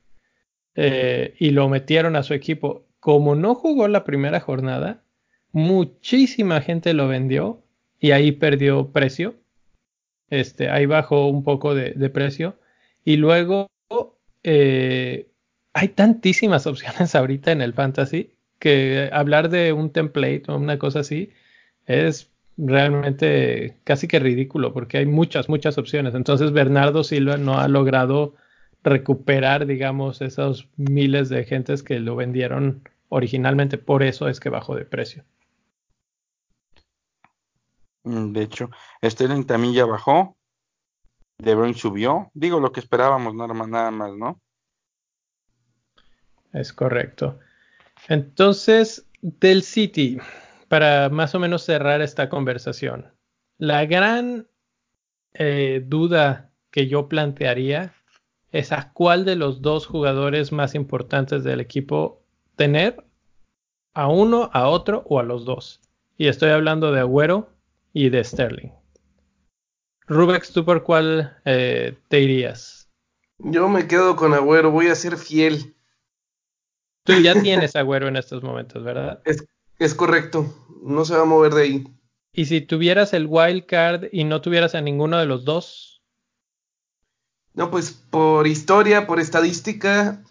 [0.74, 2.88] Eh, y lo metieron a su equipo.
[3.00, 5.04] Como no jugó la primera jornada,
[5.52, 7.62] muchísima gente lo vendió
[8.00, 9.36] y ahí perdió precio
[10.30, 12.58] este, ahí bajó un poco de, de precio.
[13.04, 13.68] Y luego
[14.44, 15.28] eh,
[15.74, 21.00] hay tantísimas opciones ahorita en el fantasy que hablar de un template o una cosa
[21.02, 21.32] así
[21.86, 26.16] es realmente casi que ridículo porque hay muchas, muchas opciones.
[26.16, 28.36] Entonces Bernardo Silva no ha logrado
[28.84, 33.78] recuperar, digamos, esos miles de gentes que lo vendieron originalmente.
[33.78, 35.24] Por eso es que bajó de precio.
[38.06, 38.70] Mm, de hecho,
[39.04, 40.38] Sterling también ya bajó.
[41.38, 42.32] De Bruyne subió.
[42.34, 44.42] Digo lo que esperábamos, nada más, nada más, ¿no?
[46.54, 47.40] Es correcto.
[48.08, 50.18] Entonces, del City,
[50.70, 53.14] para más o menos cerrar esta conversación,
[53.58, 54.48] la gran
[55.34, 57.94] eh, duda que yo plantearía
[58.52, 62.22] es a cuál de los dos jugadores más importantes del equipo
[62.56, 63.04] tener,
[63.94, 65.82] a uno, a otro o a los dos.
[66.18, 67.50] Y estoy hablando de Agüero
[67.96, 68.72] y de Sterling.
[70.08, 72.90] Rubex, ¿tú por cuál eh, te irías?
[73.40, 75.78] Yo me quedo con Agüero, voy a ser fiel.
[77.04, 79.22] Tú ya tienes Agüero en estos momentos, ¿verdad?
[79.24, 79.46] Es,
[79.80, 81.88] es correcto, no se va a mover de ahí.
[82.34, 86.04] Y si tuvieras el wild card y no tuvieras a ninguno de los dos.
[87.54, 90.22] No, pues por historia, por estadística,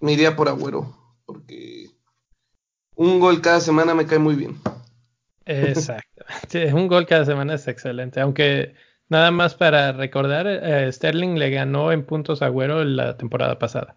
[0.00, 0.96] me iría por Agüero,
[1.26, 1.90] porque
[2.94, 4.58] un gol cada semana me cae muy bien.
[5.44, 6.09] Exacto.
[6.72, 8.74] Un gol cada semana es excelente, aunque
[9.08, 13.96] nada más para recordar, eh, Sterling le ganó en puntos a Agüero la temporada pasada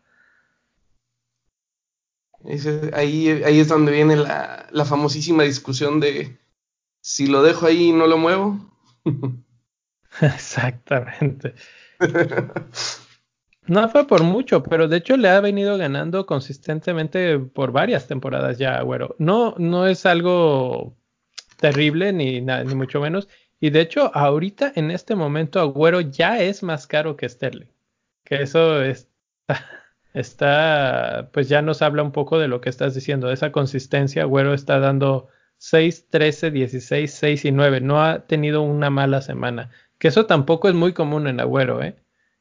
[2.93, 6.37] ahí, ahí es donde viene la, la famosísima discusión de
[7.01, 8.59] si lo dejo ahí y no lo muevo.
[10.21, 11.53] Exactamente.
[13.65, 18.57] No fue por mucho, pero de hecho le ha venido ganando consistentemente por varias temporadas
[18.57, 19.15] ya, Agüero.
[19.19, 20.97] No, no es algo
[21.63, 23.29] terrible ni, ni mucho menos.
[23.61, 27.69] Y de hecho, ahorita en este momento, Agüero ya es más caro que Sterling.
[28.25, 29.07] Que eso es,
[30.13, 34.25] está, pues ya nos habla un poco de lo que estás diciendo, de esa consistencia.
[34.25, 37.79] Güero está dando 6, 13, 16, 6 y 9.
[37.79, 39.71] No ha tenido una mala semana.
[39.99, 41.95] Que eso tampoco es muy común en Agüero, ¿eh?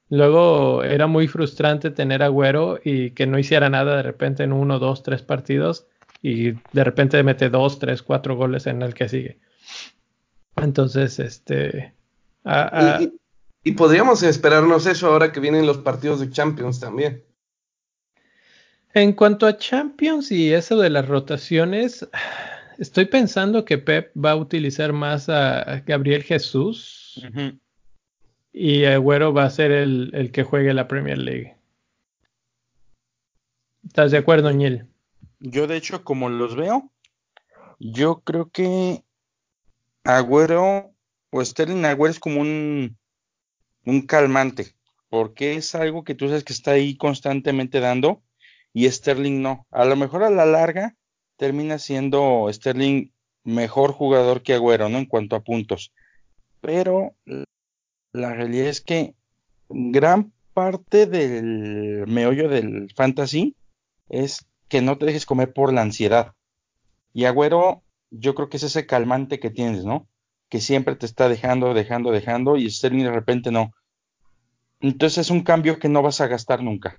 [0.08, 4.80] Luego era muy frustrante tener Agüero y que no hiciera nada de repente en uno,
[4.80, 5.86] dos, tres partidos
[6.22, 9.38] y de repente mete dos, tres, cuatro goles en el que sigue.
[10.56, 11.94] Entonces, este.
[12.44, 13.12] y,
[13.64, 17.24] y, podríamos esperarnos eso ahora que vienen los partidos de Champions también.
[18.94, 22.06] En cuanto a Champions y eso de las rotaciones,
[22.78, 27.22] estoy pensando que Pep va a utilizar más a Gabriel Jesús
[28.52, 31.56] y Agüero va a ser el, que juegue la Premier League.
[33.84, 34.86] ¿Estás de acuerdo, Ñil?
[35.44, 36.92] Yo, de hecho, como los veo,
[37.80, 39.02] yo creo que
[40.04, 40.94] Agüero
[41.30, 42.96] o Sterling Agüero es como un,
[43.84, 44.76] un calmante,
[45.08, 48.22] porque es algo que tú sabes que está ahí constantemente dando
[48.72, 49.66] y Sterling no.
[49.72, 50.96] A lo mejor a la larga
[51.36, 53.10] termina siendo Sterling
[53.42, 54.98] mejor jugador que Agüero, ¿no?
[54.98, 55.92] En cuanto a puntos.
[56.60, 57.16] Pero
[58.12, 59.16] la realidad es que
[59.68, 63.56] gran parte del meollo del fantasy
[64.08, 66.32] es que no te dejes comer por la ansiedad.
[67.12, 70.08] Y Agüero, yo creo que es ese calmante que tienes, ¿no?
[70.48, 73.74] Que siempre te está dejando, dejando, dejando y Sterling de repente no.
[74.80, 76.98] Entonces es un cambio que no vas a gastar nunca.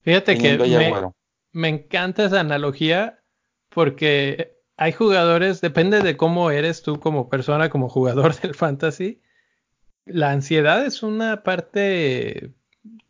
[0.00, 0.58] Fíjate que
[1.52, 3.20] me, encanta esa analogía
[3.68, 9.22] porque hay jugadores, depende de cómo eres tú como persona, como jugador del fantasy.
[10.04, 12.50] La ansiedad es una parte,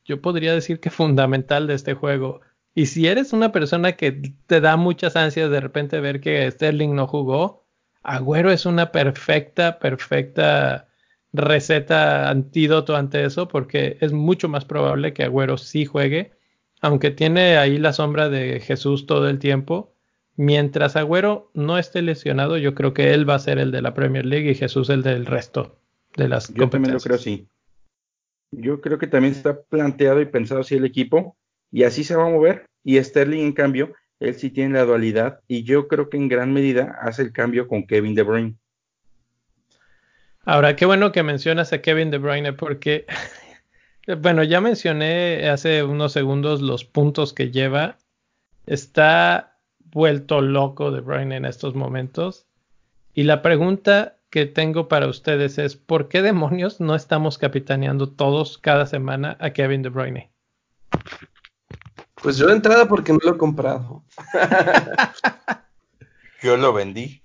[0.04, 2.42] yo podría decir que fundamental de este juego.
[2.74, 6.94] Y si eres una persona que te da muchas ansias de repente ver que Sterling
[6.94, 7.64] no jugó,
[8.02, 10.88] Agüero es una perfecta, perfecta
[11.32, 16.32] receta antídoto ante eso porque es mucho más probable que Agüero sí juegue
[16.84, 19.94] aunque tiene ahí la sombra de Jesús todo el tiempo,
[20.36, 23.94] mientras Agüero no esté lesionado, yo creo que él va a ser el de la
[23.94, 25.78] Premier League y Jesús el del resto
[26.14, 27.48] de las Yo también lo creo así.
[28.50, 31.38] Yo creo que también está planteado y pensado así el equipo
[31.74, 32.66] y así se va a mover.
[32.84, 36.52] Y Sterling, en cambio, él sí tiene la dualidad y yo creo que en gran
[36.52, 38.54] medida hace el cambio con Kevin De Bruyne.
[40.44, 43.06] Ahora, qué bueno que mencionas a Kevin De Bruyne porque
[44.06, 47.96] Bueno, ya mencioné hace unos segundos los puntos que lleva.
[48.66, 52.46] Está vuelto loco De Bruyne en estos momentos.
[53.14, 58.58] Y la pregunta que tengo para ustedes es, ¿por qué demonios no estamos capitaneando todos
[58.58, 60.30] cada semana a Kevin De Bruyne?
[62.24, 64.02] Pues yo de entrada porque no lo he comprado.
[66.42, 67.22] yo lo vendí.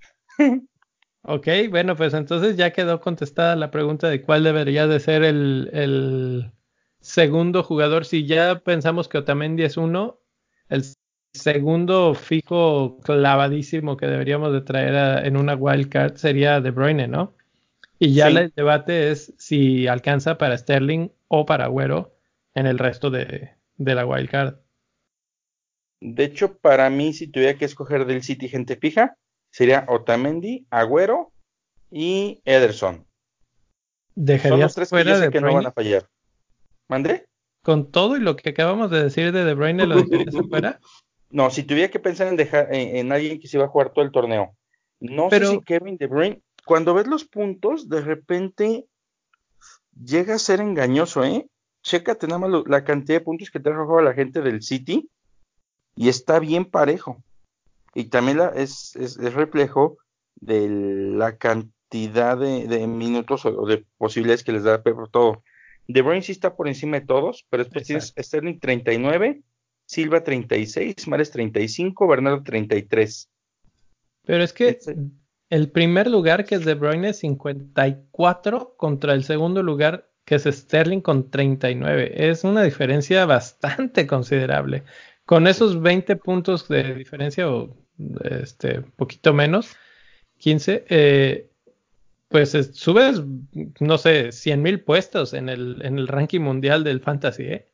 [1.22, 6.52] ok, bueno, pues entonces ya quedó contestada la pregunta de cuál debería de ser el
[7.00, 10.20] segundo jugador, si ya pensamos que Otamendi es uno,
[10.68, 10.84] el
[11.32, 17.34] segundo fijo clavadísimo que deberíamos de traer en una wild card sería De Bruyne, ¿no?
[17.98, 22.14] Y ya el debate es si alcanza para Sterling o para Agüero
[22.54, 24.54] en el resto de, de la wild card.
[26.00, 29.16] De hecho, para mí, si tuviera que escoger del City gente fija,
[29.50, 31.32] sería Otamendi, Agüero
[31.90, 33.06] y Ederson.
[34.14, 36.08] ¿Dejarías Son los tres que, que no van a fallar.
[36.88, 37.26] ¿Mandé?
[37.62, 40.80] Con todo y lo que acabamos de decir de De Bruyne, ¿lo dejarías fuera?
[41.30, 44.04] No, si tuviera que pensar en dejar en, alguien que se iba a jugar todo
[44.04, 44.56] el torneo.
[44.98, 48.86] No sé si Kevin De Bruyne, cuando ves los puntos, de repente
[50.02, 51.46] llega a ser engañoso, ¿eh?
[51.82, 55.08] Chécate nada más la cantidad de puntos que te ha la gente del City
[56.00, 57.22] y está bien parejo.
[57.94, 59.98] Y también la, es, es, reflejo
[60.36, 65.42] de la cantidad de, minutos o, de posibilidades que les da Pep todo.
[65.86, 69.42] De Bruyne sí está por encima de todos, pero después tienes Sterling 39,
[69.84, 73.28] Silva 36, Mares 35, Bernardo 33.
[74.24, 74.78] Pero es que
[75.50, 81.00] el primer lugar que es De Bruyne 54 contra el segundo lugar que es Sterling
[81.00, 82.30] con 39.
[82.30, 84.84] Es una diferencia bastante considerable.
[85.30, 87.72] Con esos 20 puntos de diferencia o
[88.24, 89.76] este poquito menos,
[90.38, 91.52] 15, eh,
[92.26, 93.22] pues subes,
[93.78, 97.44] no sé, 100 mil puestos en el, en el ranking mundial del fantasy.
[97.44, 97.72] ¿eh?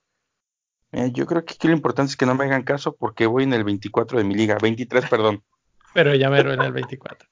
[0.93, 3.45] Eh, yo creo que aquí lo importante es que no me hagan caso porque voy
[3.45, 5.43] en el 24 de mi liga, 23, perdón.
[5.95, 7.27] Pero ya mero en el 24.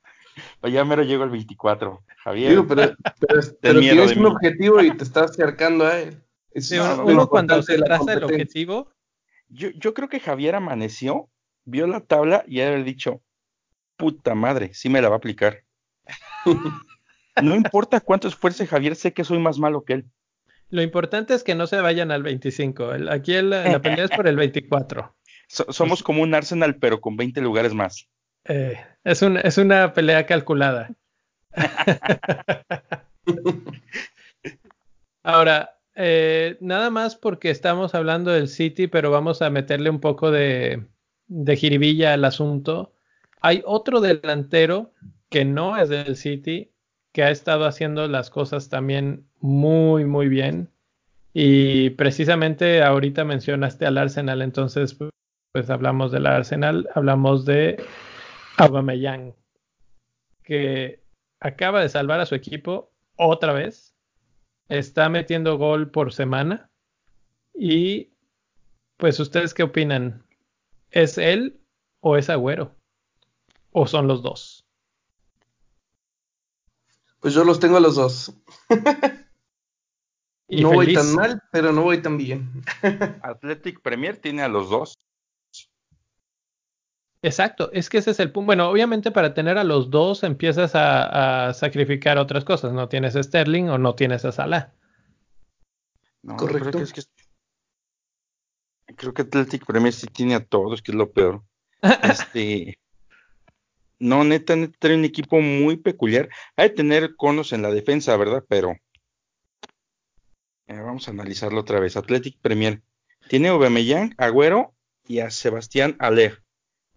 [0.62, 2.64] o ya mero llego al 24, Javier.
[3.60, 6.16] pero, tienes un objetivo y te estás acercando a él.
[7.04, 8.93] uno cuando se traza el objetivo
[9.48, 11.28] yo, yo creo que Javier amaneció,
[11.64, 13.22] vio la tabla y haber dicho,
[13.96, 15.62] puta madre, sí me la va a aplicar.
[17.42, 20.10] no importa cuánto esfuerce Javier, sé que soy más malo que él.
[20.70, 22.90] Lo importante es que no se vayan al 25.
[23.10, 25.14] aquí la pelea es por el 24.
[25.46, 28.08] somos como un Arsenal, pero con 20 lugares más.
[28.46, 30.90] Eh, es, es una pelea calculada.
[35.22, 40.30] Ahora, eh, nada más porque estamos hablando del City, pero vamos a meterle un poco
[40.30, 40.86] de,
[41.26, 42.92] de jiribilla al asunto.
[43.40, 44.92] Hay otro delantero
[45.30, 46.72] que no es del City,
[47.12, 50.70] que ha estado haciendo las cosas también muy, muy bien.
[51.32, 54.96] Y precisamente ahorita mencionaste al Arsenal, entonces
[55.52, 57.82] pues hablamos del Arsenal, hablamos de
[58.56, 59.34] Aubameyang,
[60.42, 61.00] que
[61.40, 63.93] acaba de salvar a su equipo otra vez
[64.78, 66.70] está metiendo gol por semana.
[67.54, 68.12] Y
[68.96, 70.26] pues ustedes qué opinan?
[70.90, 71.60] ¿Es él
[72.00, 72.74] o es Agüero?
[73.72, 74.64] ¿O son los dos?
[77.20, 78.34] Pues yo los tengo a los dos.
[80.48, 82.62] no voy tan mal, pero no voy tan bien.
[83.22, 84.94] Athletic Premier tiene a los dos.
[87.24, 88.44] Exacto, es que ese es el punto.
[88.44, 92.74] Bueno, obviamente para tener a los dos empiezas a, sacrificar otras cosas.
[92.74, 94.74] No tienes a Sterling o no tienes a Salah.
[96.22, 96.70] No, Correcto.
[96.70, 97.02] Creo que, es que,
[98.94, 101.42] creo que Athletic Premier sí tiene a todos, que es lo peor.
[102.02, 102.78] este,
[103.98, 106.28] no, neta, neta, tiene un equipo muy peculiar.
[106.56, 108.44] Hay que tener conos en la defensa, ¿verdad?
[108.48, 108.76] Pero
[110.66, 111.96] eh, vamos a analizarlo otra vez.
[111.96, 112.82] Athletic Premier
[113.30, 114.74] tiene a Aubameyang, Agüero
[115.06, 116.43] y a Sebastián Aller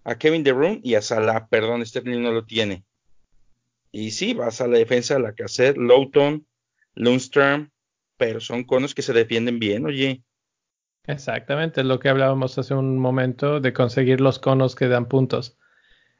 [0.08, 2.86] a Kevin De Bruyne y a Salah, perdón, Sterling no lo tiene.
[3.91, 6.47] Y sí, vas a la defensa, la hacer Lowton,
[6.95, 7.70] Lundstrom,
[8.16, 10.24] pero son conos que se defienden bien, oye.
[11.08, 15.58] Exactamente, es lo que hablábamos hace un momento de conseguir los conos que dan puntos.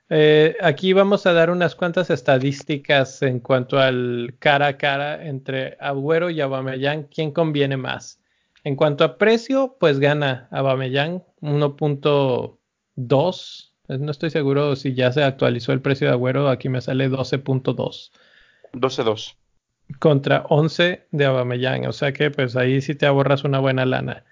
[0.09, 5.77] Eh, aquí vamos a dar unas cuantas estadísticas en cuanto al cara a cara entre
[5.79, 8.21] Agüero y Aubameyang, ¿quién conviene más?
[8.65, 15.71] En cuanto a precio, pues gana Aubameyang 1.2 no estoy seguro si ya se actualizó
[15.71, 16.49] el precio de Agüero.
[16.49, 18.11] Aquí me sale 12.2.
[18.73, 19.35] 12.2.
[19.99, 21.88] Contra 11 de Aubameyang.
[21.88, 24.25] O sea que pues ahí sí te ahorras una buena lana.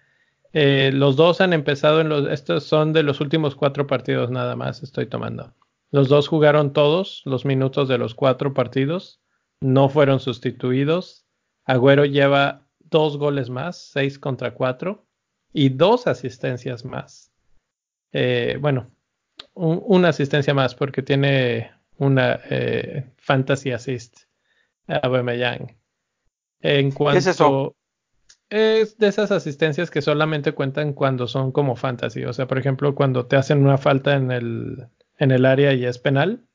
[0.51, 2.29] Eh, los dos han empezado en los...
[2.29, 5.53] Estos son de los últimos cuatro partidos nada más estoy tomando.
[5.91, 9.21] Los dos jugaron todos los minutos de los cuatro partidos.
[9.61, 11.25] No fueron sustituidos.
[11.63, 15.05] Agüero lleva dos goles más, seis contra cuatro.
[15.53, 17.31] Y dos asistencias más.
[18.11, 18.91] Eh, bueno,
[19.55, 24.23] una asistencia más porque tiene una eh, fantasy assist
[24.87, 25.75] a Aubameyang.
[26.61, 27.75] En cuanto ¿Qué es eso?
[28.49, 32.25] Es de esas asistencias que solamente cuentan cuando son como fantasy.
[32.25, 34.87] O sea, por ejemplo, cuando te hacen una falta en el,
[35.17, 36.45] en el área y es penal,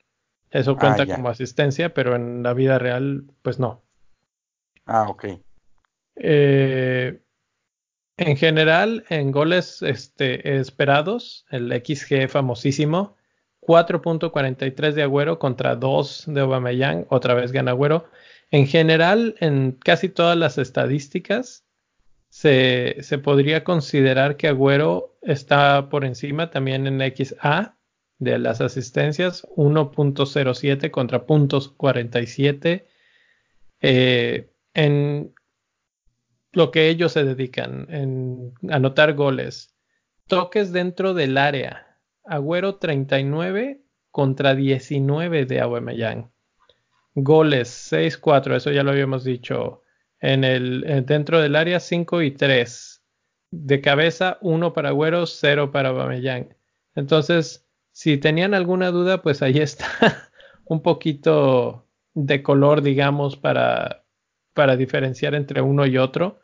[0.50, 3.82] eso cuenta ah, como asistencia, pero en la vida real, pues no.
[4.86, 5.26] Ah, ok.
[6.16, 7.20] Eh,
[8.20, 13.16] En general, en goles este, esperados, el XG famosísimo,
[13.62, 18.10] 4.43 de Agüero contra 2 de Aubameyang, otra vez gana Agüero.
[18.50, 21.64] En general, en casi todas las estadísticas,
[22.28, 27.78] se, podría considerar que Agüero está por encima también en XA
[28.18, 32.86] de las asistencias, 1.07 contra puntos 47.
[33.80, 35.32] Eh, en
[36.52, 39.74] lo que ellos se dedican, en anotar goles,
[40.26, 46.30] toques dentro del área, Agüero 39 contra 19 de Aubameyang.
[47.14, 49.82] Goles 6-4, eso ya lo habíamos dicho.
[50.20, 53.02] En el dentro del área 5 y 3.
[53.52, 56.54] De cabeza 1 para Agüero, 0 para Aubameyang.
[56.94, 60.30] Entonces, si tenían alguna duda, pues ahí está
[60.66, 64.04] un poquito de color, digamos, para,
[64.54, 66.40] para diferenciar entre uno y otro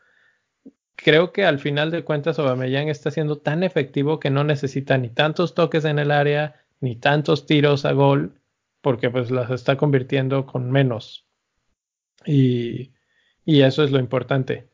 [0.96, 5.10] creo que al final de cuentas Aubameyang está siendo tan efectivo que no necesita ni
[5.10, 8.40] tantos toques en el área ni tantos tiros a gol
[8.80, 11.26] porque pues las está convirtiendo con menos.
[12.24, 12.92] Y,
[13.44, 14.68] y eso es lo importante.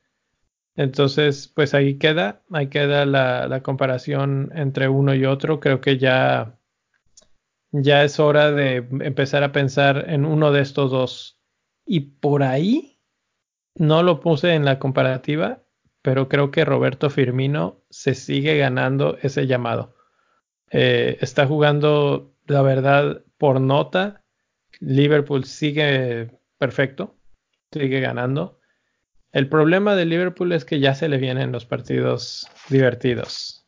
[0.76, 5.60] Entonces pues ahí queda ahí queda la, la, comparación entre uno y otro.
[5.60, 6.58] Creo que ya
[7.72, 11.40] ya es hora de empezar a pensar en uno de estos dos.
[11.84, 12.91] Y por ahí
[13.74, 15.62] no lo puse en la comparativa
[16.02, 19.94] pero creo que Roberto Firmino se sigue ganando ese llamado.
[20.70, 24.24] Eh, está jugando, la verdad, por nota.
[24.80, 27.16] Liverpool sigue perfecto,
[27.70, 28.58] sigue ganando.
[29.30, 33.64] El problema de Liverpool es que ya se le vienen los partidos divertidos.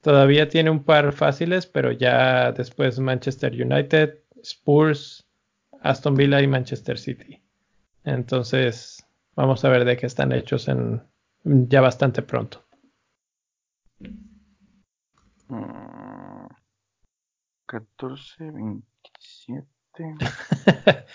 [0.00, 5.26] Todavía tiene un par fáciles, pero ya después Manchester United, Spurs,
[5.82, 7.37] Aston Villa y Manchester City.
[8.08, 11.00] Entonces, Vamos a ver de qué están hechos en
[11.44, 12.64] ya bastante pronto.
[17.66, 19.64] 14, 27.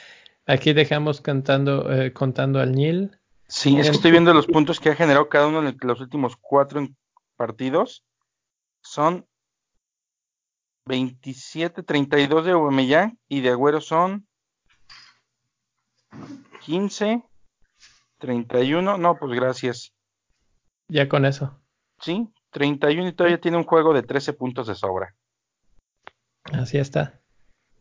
[0.46, 3.20] Aquí dejamos cantando, eh, contando al Nil.
[3.50, 6.38] Sí, es que estoy viendo los puntos que ha generado cada uno en los últimos
[6.38, 6.88] cuatro
[7.36, 8.06] partidos.
[8.82, 9.28] Son
[10.86, 14.26] 27, 32 de Aubameyang y de Agüero son
[16.66, 17.24] 15,
[18.20, 19.94] 31, no, pues gracias.
[20.88, 21.60] Ya con eso.
[22.00, 25.16] Sí, 31 y todavía tiene un juego de 13 puntos de sobra.
[26.52, 27.22] Así está.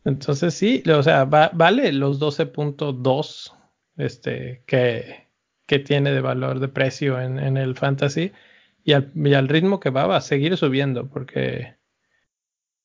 [0.05, 3.57] Entonces sí, o sea, vale los 12.2
[3.95, 5.29] este, que,
[5.65, 8.33] que tiene de valor de precio en, en el fantasy
[8.83, 11.77] y al, y al, ritmo que va va a seguir subiendo porque,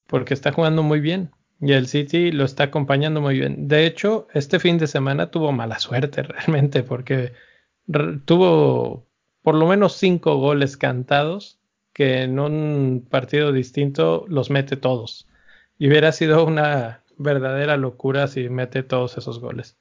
[0.07, 1.33] porque está jugando muy bien.
[1.61, 3.67] Y el City lo está acompañando muy bien.
[3.69, 7.33] De hecho, este fin de semana tuvo mala suerte realmente porque
[8.25, 9.07] tuvo
[9.43, 11.59] por lo menos cinco goles cantados
[11.93, 15.27] que en un partido distinto los mete todos.
[15.79, 19.77] Y hubiera sido una verdadera locura si mete todos esos goles.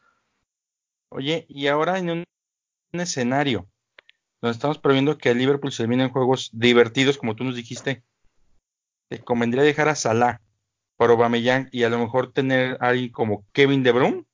[1.09, 2.23] Oye, y ahora en un,
[2.93, 3.67] escenario
[4.41, 8.03] donde estamos previendo que el Liverpool se vienen juegos divertidos, como tú nos dijiste,
[9.09, 10.41] te convendría dejar a Salah
[10.97, 14.27] por Aubameyang y a lo mejor tener a alguien como Kevin De Bruyne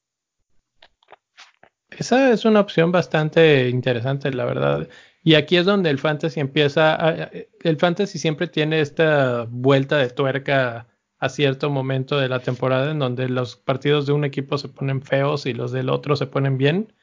[1.99, 4.87] esa es una opción bastante interesante, la verdad.
[5.23, 6.95] Y aquí es donde el fantasy empieza.
[6.95, 7.29] A,
[7.63, 10.87] el fantasy siempre tiene esta vuelta de tuerca
[11.19, 15.01] a cierto momento de la temporada en donde los partidos de un equipo se ponen
[15.01, 16.93] feos y los del otro se ponen bien.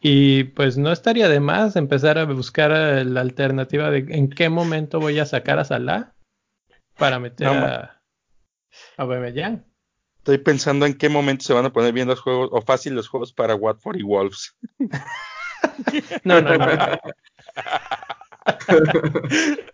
[0.00, 5.00] Y pues no estaría de más empezar a buscar la alternativa de en qué momento
[5.00, 6.14] voy a sacar a Salah
[6.96, 7.99] para meter a,
[8.96, 9.06] a
[10.18, 13.08] Estoy pensando en qué momento se van a poner bien los juegos, o fácil los
[13.08, 14.54] juegos para Watford y Wolves.
[16.24, 16.66] no, no, no.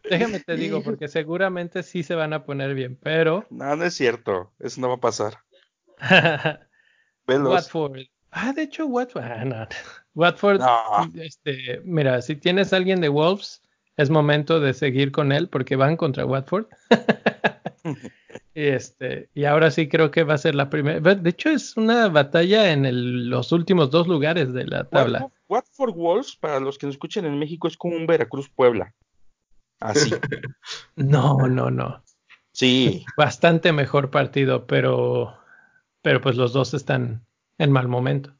[0.08, 3.46] Déjame te digo, porque seguramente sí se van a poner bien, pero.
[3.50, 4.52] No, no es cierto.
[4.60, 5.38] Eso no va a pasar.
[7.26, 8.02] Watford.
[8.30, 9.24] Ah, de hecho, Watford.
[9.24, 9.66] Ah, no.
[10.14, 10.60] Watford.
[11.16, 13.62] Este, mira, si tienes a alguien de Wolves,
[13.96, 16.66] es momento de seguir con él porque van contra Watford.
[18.56, 20.98] Y, este, y ahora sí creo que va a ser la primera.
[20.98, 25.30] De hecho, es una batalla en los últimos dos lugares de la tabla.
[25.46, 28.94] Watford Wolves, para los que nos escuchan en México, es como un Veracruz Puebla.
[29.78, 30.10] Así.
[30.96, 32.02] no, no, no.
[32.52, 33.04] Sí.
[33.18, 35.36] Bastante mejor partido, pero,
[36.00, 37.26] pero pues los dos están
[37.58, 38.34] en mal momento.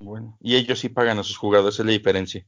[0.00, 2.44] Bueno, y ellos sí pagan a sus jugadores, es la diferencia.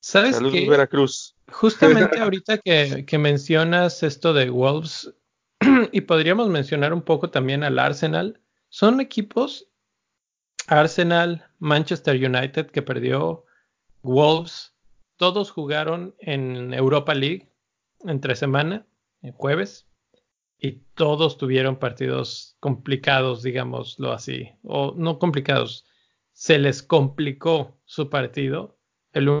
[0.00, 1.36] ¿Sabes Saludos, Veracruz.
[1.50, 5.10] Justamente ahorita que, que mencionas esto de Wolves,
[5.92, 8.40] y podríamos mencionar un poco también al Arsenal.
[8.68, 9.68] Son equipos,
[10.66, 13.44] Arsenal, Manchester United que perdió,
[14.02, 14.74] Wolves,
[15.16, 17.52] todos jugaron en Europa League
[18.00, 18.86] entre semana,
[19.22, 19.86] en jueves,
[20.58, 25.86] y todos tuvieron partidos complicados, digámoslo así, o no complicados,
[26.32, 28.78] se les complicó su partido.
[29.12, 29.38] El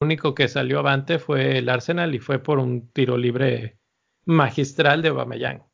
[0.00, 3.79] único que salió avante fue el Arsenal y fue por un tiro libre
[4.24, 5.64] magistral de Aubameyang.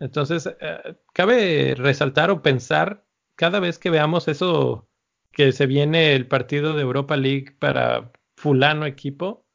[0.00, 3.04] Entonces, eh, cabe resaltar o pensar
[3.34, 4.88] cada vez que veamos eso
[5.32, 9.46] que se viene el partido de Europa League para fulano equipo,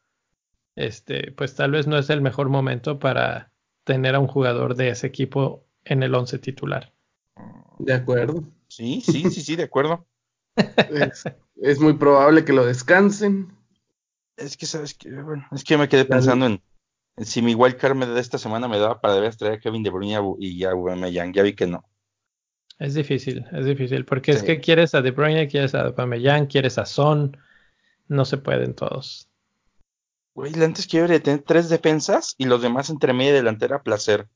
[0.75, 3.51] este, pues tal vez no es el mejor momento para
[3.83, 6.93] tener a un jugador de ese equipo en el once titular.
[7.79, 8.43] De acuerdo.
[8.67, 10.05] Sí, sí, sí, sí, de acuerdo.
[11.61, 13.53] es, muy probable que lo descansen.
[14.37, 16.61] Es que, ¿sabes que Bueno, es que me quedé pensando en,
[17.17, 20.19] si mi wildcard de esta semana me daba para deber traer a Kevin De Bruyne
[20.39, 21.33] y ya Aubameyang.
[21.33, 21.85] Ya vi que no.
[22.79, 26.77] Es difícil, es difícil, porque es que quieres a De Bruyne, quieres a Aubameyang, quieres
[26.77, 27.37] a Son,
[28.07, 29.29] no se pueden todos.
[30.35, 34.27] Güey, antes que debería tener tres defensas y los demás entre media y delantera placer.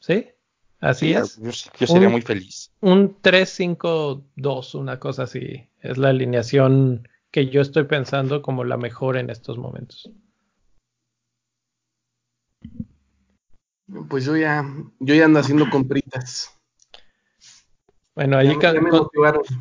[0.00, 0.28] ¿Sí?
[0.80, 1.38] Así es.
[1.38, 2.72] Yo, sería muy feliz.
[2.80, 5.68] Un 3-5-2, una cosa así.
[5.80, 10.10] Es la alineación que yo estoy pensando como la mejor en estos momentos.
[14.08, 14.64] Pues yo ya,
[15.00, 16.54] yo ya ando haciendo compritas.
[18.14, 18.56] Bueno, ahí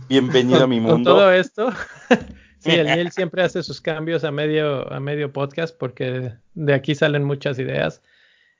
[0.10, 0.94] Bienvenido a mi mundo.
[0.94, 1.72] Con todo esto,
[2.60, 7.24] sí, el siempre hace sus cambios a medio, a medio podcast porque de aquí salen
[7.24, 8.02] muchas ideas.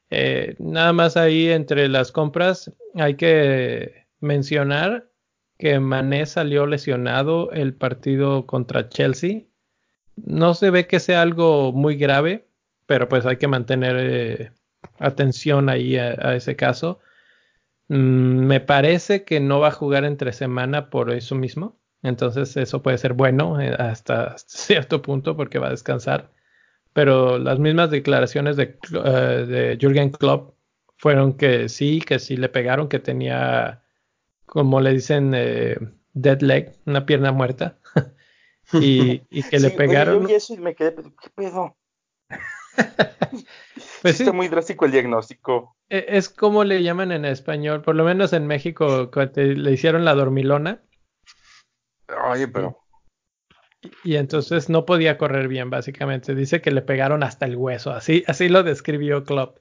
[0.10, 5.10] Eh, nada más ahí entre las compras hay que mencionar
[5.58, 9.42] que Mané salió lesionado el partido contra Chelsea.
[10.16, 12.47] No se ve que sea algo muy grave,
[12.88, 14.52] pero pues hay que mantener eh,
[14.98, 17.00] atención ahí a, ese caso.
[17.90, 21.78] Mm, me parece que no va a jugar entre semana por eso mismo.
[22.04, 26.32] Entonces eso puede ser bueno eh, hasta cierto punto porque va a descansar.
[26.94, 30.56] Pero las mismas declaraciones de, uh, de Jürgen Klopp
[30.98, 33.84] fueron que sí, que sí le pegaron, que tenía,
[34.48, 35.78] como le dicen, eh,
[36.14, 37.78] dead leg, una pierna muerta.
[38.74, 40.26] y, que le pegaron.
[40.26, 41.76] Oye, eso y me quedé, ¿qué pedo?
[44.02, 45.76] pues sí, Está muy drástico el diagnóstico.
[45.90, 50.16] E, es como le llaman en español, por lo menos en México le hicieron la
[50.16, 50.82] dormilona.
[52.30, 52.80] Oye, pero.
[54.04, 56.36] Y, entonces no podía correr bien, básicamente.
[56.36, 57.92] Dice que le pegaron hasta el hueso.
[57.92, 59.60] Así, así lo describió Klopp.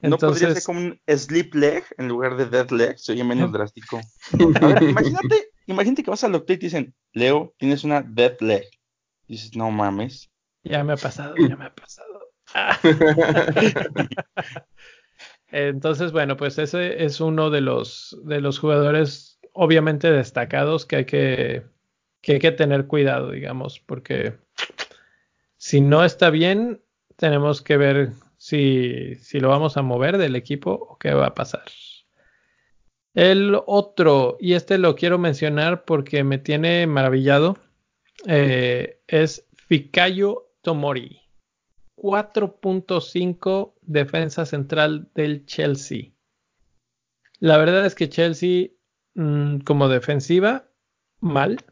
[0.00, 2.98] ¿No podría ser como un sleep leg en lugar de dead leg?
[2.98, 4.00] Sería menos drástico.
[4.36, 8.64] imagínate, imagínate que vas al doctor y te dicen, Leo, tienes una dead leg.
[9.28, 10.30] Dices, no mames.
[10.64, 12.11] Ya me ha pasado, ya me ha pasado.
[15.52, 21.04] Entonces, bueno, pues ese es uno de los, de los jugadores obviamente destacados que hay
[21.04, 21.62] que,
[22.22, 24.34] que hay que tener cuidado, digamos, porque
[25.56, 26.82] si no está bien,
[27.16, 31.34] tenemos que ver si, si lo vamos a mover del equipo o qué va a
[31.34, 31.64] pasar.
[33.14, 37.58] El otro, y este lo quiero mencionar porque me tiene maravillado,
[38.26, 41.21] eh, es Fikayo Tomori.
[42.02, 46.10] 4.5 defensa central del Chelsea.
[47.38, 48.70] La verdad es que Chelsea
[49.14, 50.68] mm, como defensiva,
[51.20, 51.64] mal.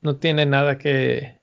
[0.00, 1.40] No tiene nada que,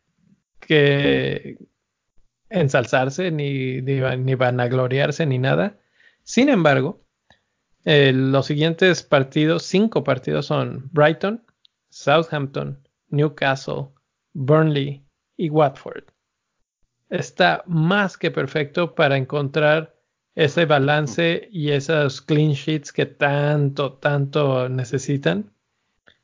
[2.49, 5.79] ensalzarse, ni, ni, ni vanagloriarse, ni nada.
[6.23, 7.01] Sin embargo,
[7.85, 11.43] eh, los siguientes partidos, cinco partidos son Brighton,
[11.89, 13.87] Southampton, Newcastle,
[14.33, 15.05] Burnley
[15.37, 16.12] y Watford
[17.13, 19.95] está más que perfecto para encontrar
[20.33, 25.53] ese balance y esos clean sheets que tanto, tanto necesitan.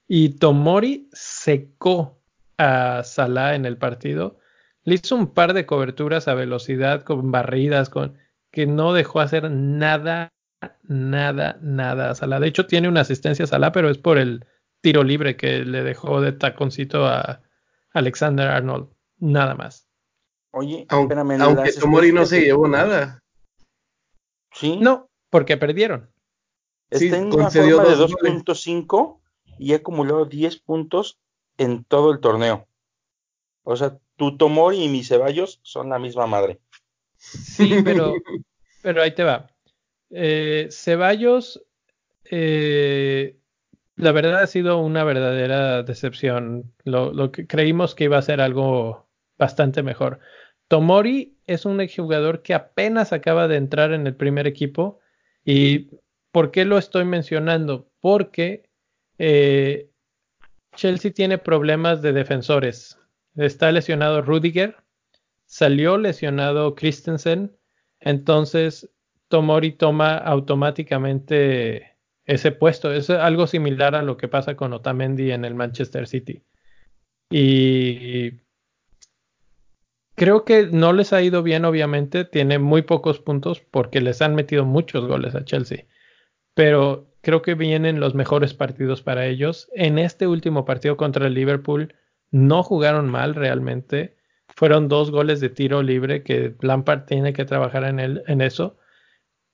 [0.08, 2.20] Y Tomori secó
[2.58, 4.40] a Salah en el partido.
[4.84, 8.18] Le hizo un par de coberturas a velocidad, con barridas, con
[8.52, 10.34] que no dejó hacer nada,
[10.82, 12.40] nada, nada a Salah.
[12.40, 14.44] De hecho, tiene una asistencia a Salah, pero es por el
[14.82, 17.44] tiro libre que le dejó de taconcito a
[17.94, 18.90] Alexander Arnold.
[19.20, 19.89] Nada más.
[20.52, 23.24] Oye, aunque, espérame, aunque Tomori no se llevó nada.
[24.52, 24.78] Sí.
[24.78, 26.10] No, porque perdieron.
[26.90, 29.20] Está en una forma de 2.5
[29.60, 31.20] y ha acumulado 10 puntos
[31.58, 32.68] en todo el torneo.
[33.64, 36.60] O sea, tu Tomori y mi Ceballos son la misma madre.
[37.18, 38.16] Sí, pero,
[38.82, 39.52] pero ahí te va.
[40.10, 41.64] Eh, Ceballos,
[42.32, 43.38] eh,
[43.96, 46.74] la verdad ha sido una verdadera decepción.
[46.86, 49.09] Lo, lo que creímos que iba a ser algo
[49.40, 50.20] bastante mejor.
[50.68, 55.00] Tomori es un jugador que apenas acaba de entrar en el primer equipo.
[55.44, 55.90] ¿Y
[56.32, 57.90] por qué lo estoy mencionando?
[58.00, 58.70] Porque
[59.18, 59.90] eh,
[60.76, 63.00] Chelsea tiene problemas de defensores.
[63.36, 64.76] Está lesionado Rudiger,
[65.46, 67.58] salió lesionado Christensen,
[68.00, 68.92] entonces
[69.28, 72.92] Tomori toma automáticamente ese puesto.
[72.94, 76.44] Es algo similar a lo que pasa con Otamendi en el Manchester City.
[77.32, 78.34] Y
[80.20, 82.26] creo que no les ha ido bien, obviamente.
[82.26, 85.86] Tiene muy pocos puntos porque les han metido muchos goles a Chelsea.
[86.54, 89.70] Pero creo que vienen los mejores partidos para ellos.
[89.74, 91.96] En este último partido contra el Liverpool
[92.32, 94.18] no jugaron mal realmente.
[94.50, 98.78] Fueron dos goles de tiro libre que Lampard tiene que trabajar en, en eso.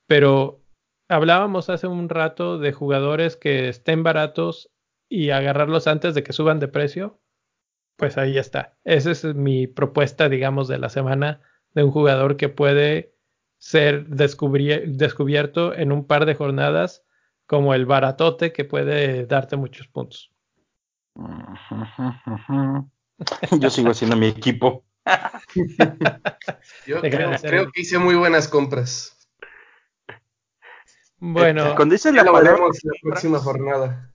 [0.08, 0.64] Pero
[1.08, 4.72] hablábamos hace un rato de jugadores que estén baratos
[5.08, 7.20] y agarrarlos antes de que suban de precio.
[7.96, 8.76] Pues ahí está.
[8.84, 11.40] Esa es mi propuesta, digamos, de la semana
[11.74, 13.14] de un jugador que puede
[13.58, 17.04] ser descubierto en un par de jornadas
[17.46, 20.32] como el baratote que puede darte muchos puntos.
[23.58, 24.84] Yo sigo haciendo mi equipo.
[26.86, 29.12] Yo creo, que hice muy buenas compras.
[31.18, 34.12] Bueno, cuando dice la palabra la próxima jornada.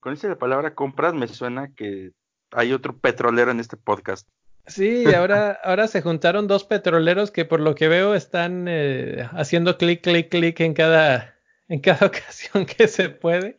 [0.00, 2.12] Cuando dice la palabra compras, me suena que
[2.52, 4.28] hay otro petrolero en este podcast.
[4.66, 9.76] Sí, ahora, ahora se juntaron dos petroleros que por lo que veo están eh, haciendo
[9.78, 11.36] clic, clic, clic en cada,
[11.68, 13.56] en cada ocasión que se puede.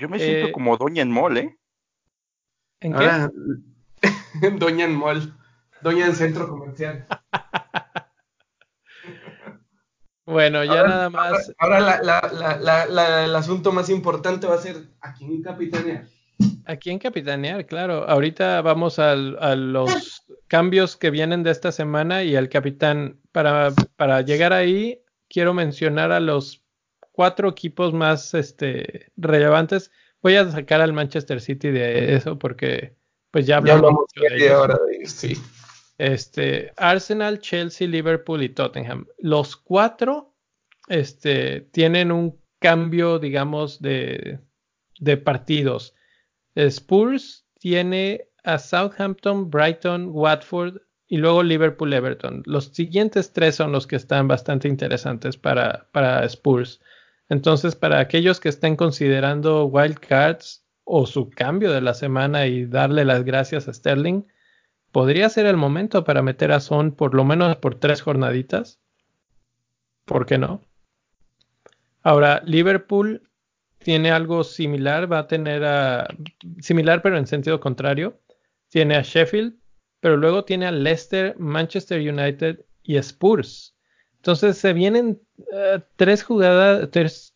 [0.00, 1.58] Yo me siento eh, como Doña en Mall, ¿eh?
[2.80, 3.04] ¿En qué?
[3.04, 3.30] Ahora,
[4.58, 5.34] Doña en Mall.
[5.82, 7.06] Doña en Centro Comercial.
[10.24, 11.52] bueno, ya nada más.
[11.58, 16.06] Ahora, la, el asunto más importante va a ser a quién capitanear.
[16.66, 17.66] ¿A quién capitanear?
[17.66, 18.08] Claro.
[18.08, 23.20] Ahorita vamos a los cambios que vienen de esta semana y al capitán.
[23.32, 26.64] Para, para llegar ahí, quiero mencionar a los
[27.12, 29.90] cuatro equipos más este, relevantes.
[30.22, 32.96] Voy a sacar al Manchester City de eso porque
[33.30, 34.68] pues ya hablamos mucho de ellos.
[35.04, 35.36] sí.
[35.98, 39.06] Este, Arsenal, Chelsea, Liverpool y Tottenham.
[39.18, 40.34] Los cuatro
[40.88, 44.40] este, tienen un cambio, digamos, de,
[44.98, 45.94] de partidos.
[46.54, 52.42] Spurs tiene a Southampton, Brighton, Watford y luego Liverpool, Everton.
[52.46, 56.80] Los siguientes tres son los que están bastante interesantes para, para Spurs.
[57.28, 63.04] Entonces, para aquellos que estén considerando wildcards o su cambio de la semana y darle
[63.04, 64.24] las gracias a Sterling,
[64.92, 68.80] podría ser el momento para meter a Son por lo menos por tres jornaditas.
[70.04, 70.62] ¿Por qué no?
[72.02, 73.22] Ahora, Liverpool
[73.84, 76.08] tiene algo similar, va a tener a
[76.60, 78.18] similar pero en sentido contrario.
[78.70, 79.54] Tiene a Sheffield,
[80.00, 83.76] pero luego tiene a Leicester, Manchester United y Spurs.
[84.16, 85.20] Entonces se vienen
[85.52, 86.88] eh, tres jugadas,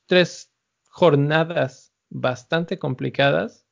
[0.06, 0.50] tres,
[0.88, 3.66] jornadas bastante complicadas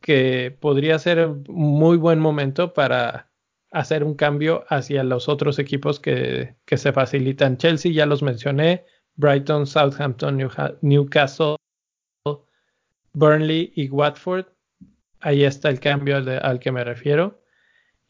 [0.00, 3.30] que podría ser muy buen momento para
[3.70, 7.58] hacer un cambio hacia los otros equipos que, que se facilitan.
[7.58, 8.86] Chelsea ya los mencioné,
[9.16, 10.38] Brighton, Southampton,
[10.80, 11.57] Newcastle,
[13.18, 14.46] Burnley y Watford.
[15.20, 17.42] Ahí está el cambio al que me refiero.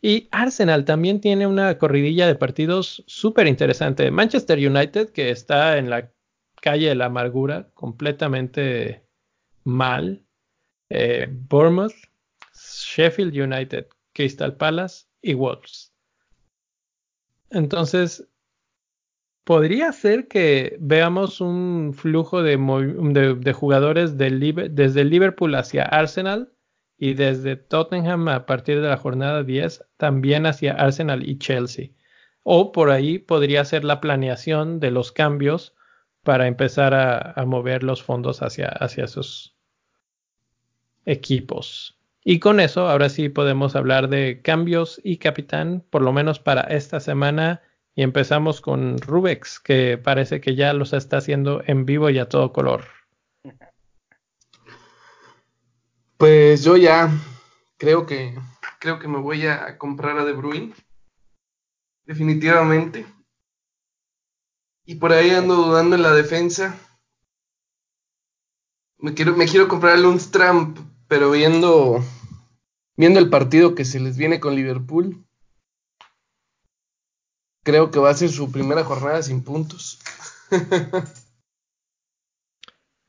[0.01, 4.11] Y Arsenal también tiene una corridilla de partidos súper interesante.
[4.11, 6.13] Manchester United, que está en la
[6.61, 9.05] calle de la amargura, completamente
[9.65, 10.25] mal.
[10.91, 11.95] Eh, Bournemouth,
[12.55, 15.93] Sheffield United, Crystal Palace y Wolves.
[17.51, 18.29] Entonces,
[19.49, 22.57] podría ser que veamos un flujo de,
[23.55, 26.53] jugadores desde Liverpool hacia Arsenal
[26.99, 31.93] y desde Tottenham a partir de la jornada 10 también hacia Arsenal y Chelsea.
[32.43, 35.75] O por ahí podría ser la planeación de los cambios
[36.25, 39.57] para empezar a, mover los fondos hacia, hacia esos
[41.07, 41.99] equipos.
[42.23, 46.61] Y con eso, ahora sí podemos hablar de cambios y capitán, por lo menos para
[46.65, 47.63] esta semana.
[47.95, 52.29] Y empezamos con Rubex, que parece que ya los está haciendo en vivo y a
[52.29, 52.85] todo color.
[56.17, 57.11] Pues yo ya
[57.77, 58.35] creo que
[58.79, 60.75] creo que me voy a comprar a De Bruyne.
[62.05, 63.07] Definitivamente.
[64.85, 66.79] Y por ahí ando dudando en la defensa.
[68.99, 70.75] Me quiero, me quiero comprar a Lundstram,
[71.07, 72.03] pero viendo,
[72.97, 75.28] viendo el partido que se les viene con Liverpool,
[77.63, 79.99] creo que va a ser su primera jornada sin puntos.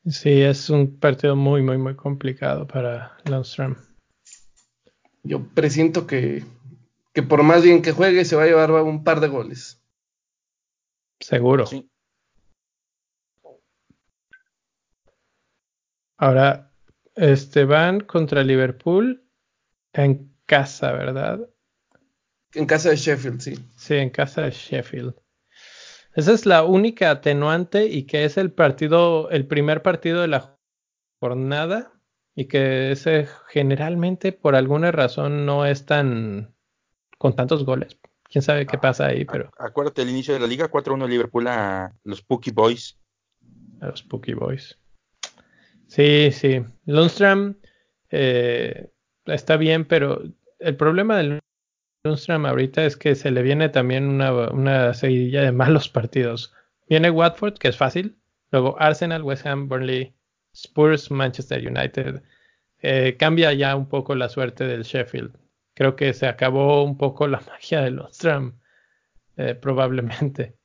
[0.06, 3.76] Sí, es un partido muy, muy, muy complicado para Lundstrom.
[5.22, 6.42] Yo presiento que,
[7.12, 9.82] que por más bien que juegue se va a llevar un par de goles.
[11.20, 11.66] Seguro.
[11.66, 11.90] Sí.
[16.16, 16.72] Ahora,
[17.14, 19.22] este van contra Liverpool
[19.92, 21.49] en casa, ¿verdad?
[22.54, 23.54] En casa de Sheffield, sí.
[23.76, 25.14] Sí, en casa de Sheffield.
[26.14, 30.58] Esa es la única atenuante y que es el partido, el primer partido de la
[31.20, 31.92] jornada
[32.34, 36.54] y que ese generalmente por alguna razón no es tan
[37.18, 37.98] con tantos goles.
[38.24, 39.50] Quién sabe qué pasa ahí, pero.
[39.58, 42.98] Acuérdate el inicio de la liga, 4-1 Liverpool a los Pookie Boys.
[43.80, 44.78] A los Pookie Boys.
[45.86, 46.64] Sí, sí.
[46.86, 47.56] Lundstrom
[48.10, 48.90] eh,
[49.26, 50.22] está bien, pero
[50.60, 51.39] el problema del
[52.02, 56.54] Lundstrom ahorita es que se le viene también una, una seguidilla de malos partidos.
[56.88, 58.16] Viene Watford, que es fácil.
[58.50, 60.14] Luego Arsenal, West Ham, Burnley,
[60.54, 62.22] Spurs, Manchester United.
[62.78, 65.36] Eh, cambia ya un poco la suerte del Sheffield.
[65.74, 68.58] Creo que se acabó un poco la magia de Lundstrom,
[69.36, 70.56] eh, probablemente.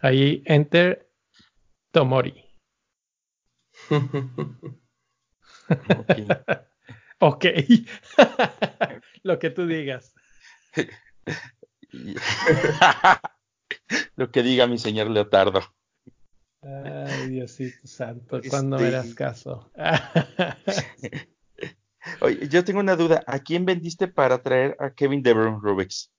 [0.00, 1.08] Ahí enter
[1.92, 2.44] Tomori.
[7.18, 7.44] ok.
[9.22, 10.14] Lo que tú digas.
[14.16, 15.60] Lo que diga mi señor Leotardo.
[16.62, 19.70] Ay, Diosito Santo, cuando me das este, caso?
[22.20, 23.22] Oye, yo tengo una duda.
[23.26, 26.10] ¿A quién vendiste para traer a Kevin De Bruyne Rubix?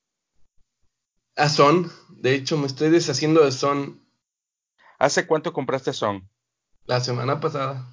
[1.35, 1.91] A Son.
[2.09, 4.01] De hecho, me estoy deshaciendo de Son.
[4.97, 6.29] ¿Hace cuánto compraste a Son?
[6.85, 7.91] La semana pasada.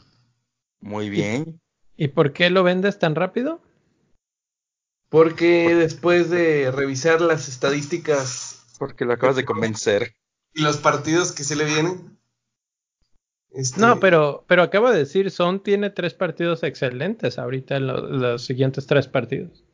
[0.80, 1.60] Muy bien.
[1.96, 3.60] ¿Y por qué lo vendes tan rápido?
[5.08, 8.66] Porque después de revisar las estadísticas.
[8.78, 10.14] Porque lo acabas de convencer.
[10.52, 12.18] Y los partidos que se le vienen.
[13.50, 18.44] Este, no, pero, pero acabo de decir, Son tiene tres partidos excelentes ahorita en los
[18.44, 19.64] siguientes tres partidos.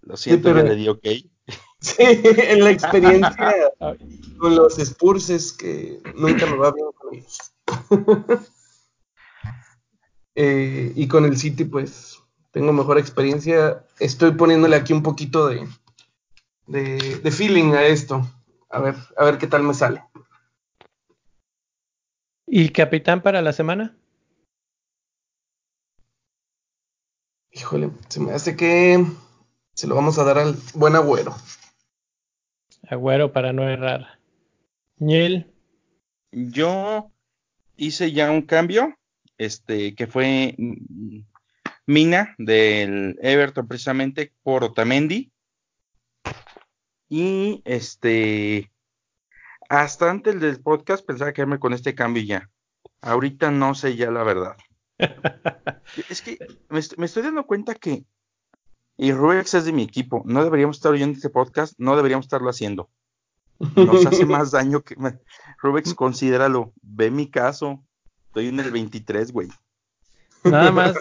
[0.00, 0.66] Lo siento, pero...
[0.66, 1.06] le di ok.
[1.80, 3.56] Sí, en la experiencia
[4.38, 7.52] con los Spurs es que nunca me va bien con ellos.
[10.34, 13.84] Eh, y con el City, pues tengo mejor experiencia.
[13.98, 15.68] Estoy poniéndole aquí un poquito de,
[16.66, 18.26] de, feeling a esto.
[18.70, 20.02] A ver, a ver qué tal me sale.
[22.46, 23.96] ¿Y capitán para la semana?
[27.50, 29.04] Híjole, se me hace que
[29.74, 31.34] se lo vamos a dar al buen agüero.
[32.88, 34.18] Agüero para no errar.
[34.96, 35.52] Neil.
[36.30, 37.10] Yo
[37.76, 38.94] hice ya un cambio
[39.44, 40.56] este, que fue
[41.86, 45.32] Mina del Everton precisamente por Otamendi.
[47.08, 48.70] Y este,
[49.68, 52.50] hasta antes del podcast pensaba quedarme con este cambio ya.
[53.00, 54.56] Ahorita no sé ya la verdad.
[56.08, 56.38] es que
[56.68, 58.04] me, estoy dando cuenta que
[58.96, 60.22] y Rubex es de mi equipo.
[60.24, 62.88] No deberíamos estar oyendo este podcast, no deberíamos estarlo haciendo.
[63.74, 64.96] Nos hace más daño que.
[65.58, 66.72] Rubex, considéralo.
[66.82, 67.82] Ve mi caso.
[68.32, 69.48] Estoy en el 23, güey.
[70.44, 70.96] Nada más,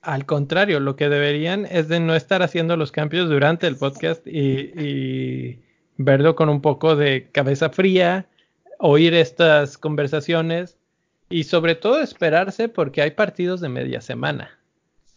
[0.00, 4.26] al contrario, lo que deberían es de no estar haciendo los cambios durante el podcast
[4.26, 5.60] y,
[5.98, 8.30] verlo con un poco de cabeza fría,
[8.78, 10.78] oír estas conversaciones
[11.28, 14.58] y sobre todo esperarse porque hay partidos de media semana.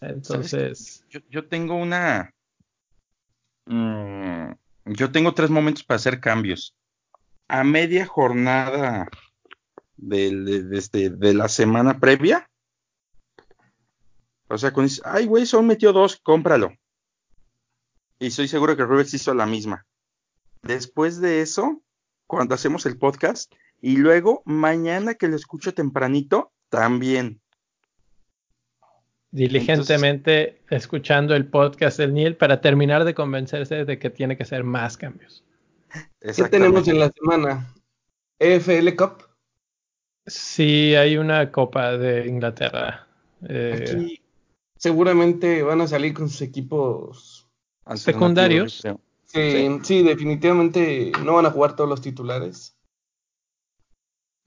[0.02, 1.06] Entonces.
[1.30, 2.30] Yo, tengo una.
[3.68, 4.52] Mm,
[4.88, 6.76] yo tengo tres momentos para hacer cambios.
[7.48, 9.08] A media jornada
[10.08, 12.50] de, este, de la semana previa.
[14.48, 16.74] O sea, cuando dices, ay, güey, son metió dos, cómpralo.
[18.20, 19.86] Y estoy seguro que Rubex hizo la misma.
[20.62, 21.82] Después de eso,
[22.28, 27.42] cuando hacemos el podcast, y luego mañana que lo escucho tempranito, también.
[29.32, 34.64] Diligentemente escuchando el podcast del Niel para terminar de convencerse de que tiene que ser
[34.64, 35.44] más cambios.
[36.22, 37.74] ¿Qué tenemos en la semana?
[38.40, 39.33] EFL Cup.
[40.26, 43.08] Sí, hay una Copa de Inglaterra.
[43.48, 44.20] Eh,
[44.78, 47.48] seguramente van a salir con sus equipos
[47.96, 48.84] secundarios.
[49.26, 52.78] Sí, definitivamente no van a jugar todos los titulares.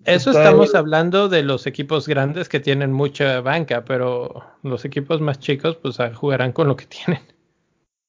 [0.05, 5.40] Eso estamos hablando de los equipos grandes que tienen mucha banca, pero los equipos más
[5.40, 7.23] chicos pues ah, jugarán con lo que tienen.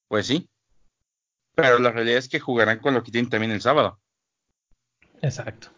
[0.07, 0.47] Pues sí.
[1.55, 3.99] Pero la realidad es que jugarán con lo que tienen también el sábado.
[5.21, 5.69] Exacto.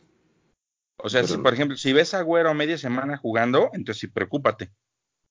[1.01, 4.71] O sea, si por ejemplo, si ves a Güero media semana jugando, entonces sí preocúpate.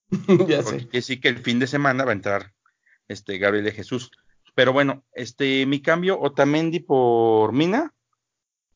[0.47, 2.53] ya Porque sí que el fin de semana va a entrar
[3.07, 4.11] este Gabriel de Jesús.
[4.55, 7.93] Pero bueno, este mi cambio Otamendi por Mina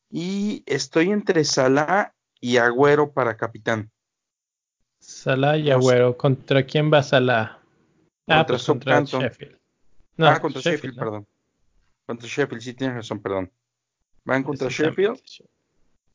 [0.08, 3.90] y estoy entre Salah y Agüero para capitán.
[5.00, 7.60] Salah y Agüero, ¿contra quién va Salah?
[8.28, 9.58] Ah, pues contra Sheffield.
[10.16, 11.26] No, ah, contra Sheffield, perdón.
[12.06, 13.50] Contra Sheffield, sí tienes razón, perdón.
[14.24, 15.20] Van contra Sheffield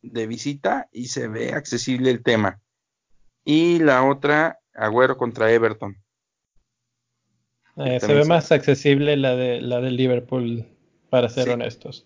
[0.02, 2.60] de visita y se ve accesible el tema.
[3.44, 5.98] Y la otra, Agüero contra Everton.
[7.78, 10.66] Eh, se ve más accesible la de la de Liverpool,
[11.10, 12.06] para ser honestos.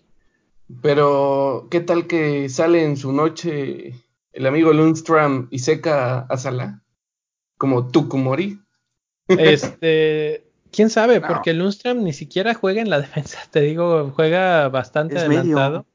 [0.82, 3.94] Pero, ¿qué tal que sale en su noche
[4.32, 6.80] el amigo Lundstrom y seca a Salah?
[7.58, 8.60] Como Tukumori.
[9.28, 15.18] Este, quién sabe, porque Lundstrom ni siquiera juega en la defensa, te digo, juega bastante
[15.18, 15.86] adelantado.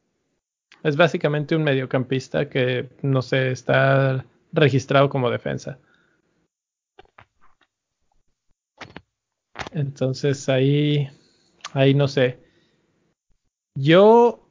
[0.83, 5.77] Es básicamente un mediocampista que no sé, está registrado como defensa.
[9.71, 11.09] Entonces ahí,
[11.73, 12.39] ahí no sé.
[13.75, 14.47] Yo,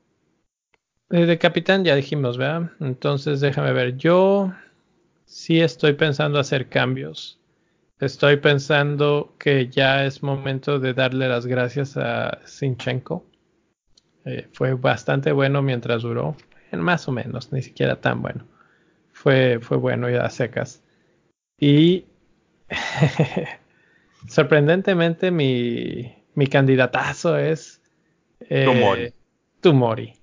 [1.11, 2.73] eh, de capitán ya dijimos, ¿verdad?
[2.81, 3.97] Entonces déjame ver.
[3.97, 4.53] Yo
[5.27, 7.39] sí estoy pensando hacer cambios.
[8.01, 13.28] Estoy pensando que ya es momento de darle las gracias a Sinchenko.
[14.25, 16.37] Eh, fue bastante bueno mientras duró,
[16.73, 18.45] más o menos, ni siquiera tan bueno.
[19.13, 20.83] Fue, fue bueno ya a secas.
[21.59, 22.07] Y
[24.29, 27.81] sorprendentemente mi, mi candidatazo es
[28.41, 29.13] eh,
[29.61, 30.15] Tumori.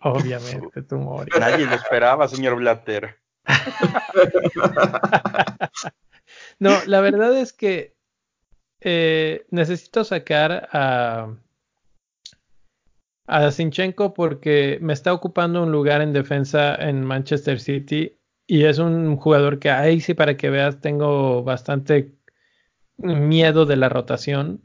[0.00, 1.30] Obviamente, Tumori.
[1.38, 3.16] Nadie lo esperaba, señor Blatter.
[6.58, 7.94] no, la verdad es que
[8.80, 11.34] eh, necesito sacar a
[13.30, 18.80] a Sinchenko porque me está ocupando un lugar en defensa en Manchester City y es
[18.80, 22.16] un jugador que ahí sí para que veas tengo bastante
[22.96, 24.64] miedo de la rotación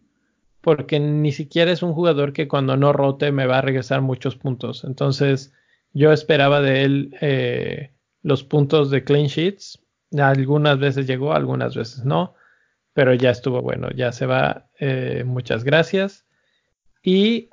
[0.61, 4.35] porque ni siquiera es un jugador que cuando no rote me va a regresar muchos
[4.35, 4.83] puntos.
[4.83, 5.53] Entonces
[5.93, 7.91] yo esperaba de él eh,
[8.23, 9.79] los puntos de clean sheets.
[10.17, 12.33] Algunas veces llegó, algunas veces no,
[12.93, 14.67] pero ya estuvo bueno, ya se va.
[14.79, 16.25] Eh, muchas gracias.
[17.03, 17.49] Y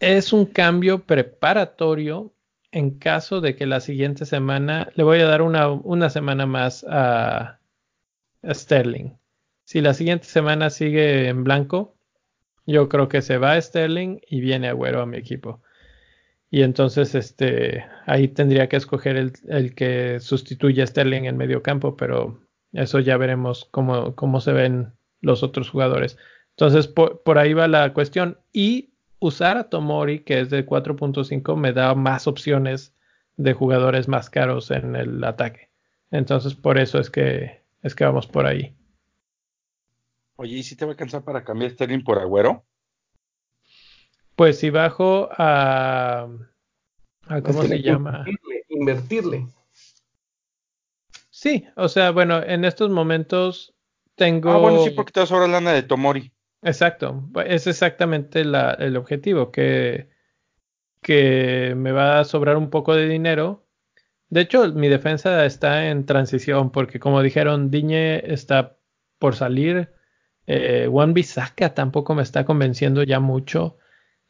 [0.00, 2.32] es un cambio preparatorio
[2.72, 6.84] en caso de que la siguiente semana le voy a dar una, una semana más
[6.88, 7.58] a,
[8.44, 9.10] Sterling.
[9.64, 11.96] Si la siguiente semana sigue en blanco,
[12.66, 15.62] yo creo que se va a Sterling y viene Agüero a mi equipo.
[16.50, 21.62] Y entonces este, ahí tendría que escoger el, el que sustituye a Sterling en medio
[21.62, 22.40] campo, pero
[22.72, 26.18] eso ya veremos cómo, cómo se ven los otros jugadores.
[26.50, 28.38] Entonces, por, por ahí va la cuestión.
[28.52, 28.90] Y
[29.26, 32.94] usar a Tomori, que es de 4.5, me da más opciones
[33.36, 35.70] de jugadores más caros en el ataque.
[36.10, 38.74] Entonces, por eso es que, es que vamos por ahí.
[40.36, 42.64] Oye, ¿y si te va a alcanzar para cambiar Sterling por Agüero?
[44.36, 46.28] Pues si bajo a.
[47.26, 48.24] a ¿Cómo se llama?
[48.68, 49.46] Invertirle,
[51.30, 53.74] Sí, o sea, bueno, en estos momentos
[54.14, 54.50] tengo.
[54.50, 56.32] Ah, bueno, sí, porque te vas ahora lana de Tomori.
[56.62, 60.08] Exacto, es exactamente el objetivo, que,
[61.02, 63.66] que me va a sobrar un poco de dinero.
[64.30, 68.78] De hecho, mi defensa está en transición porque como dijeron, Diñe está
[69.18, 69.90] por salir.
[70.46, 73.78] Eh, Juan Bisaca tampoco me está convenciendo ya mucho.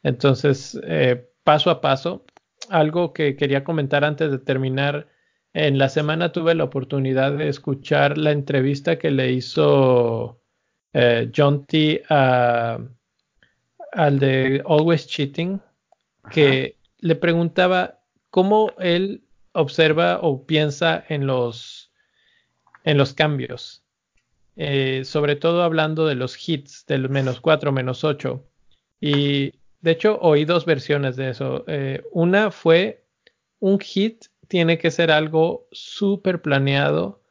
[0.03, 2.25] Entonces, eh, paso a paso,
[2.69, 5.07] algo que quería comentar antes de terminar.
[5.53, 10.41] En la semana tuve la oportunidad de escuchar la entrevista que le hizo
[10.99, 12.03] eh, John T.
[12.09, 12.89] al
[14.19, 15.61] de Always Cheating,
[16.31, 17.99] que le preguntaba
[18.31, 21.91] cómo él observa o piensa en los,
[22.83, 23.83] en los cambios.
[24.55, 28.43] Eh, sobre todo hablando de los hits, del menos 4, menos 8.
[28.99, 31.63] Y de hecho oí dos versiones de eso.
[31.67, 33.05] Eh, una fue
[33.59, 37.21] un hit tiene que ser algo súper planeado,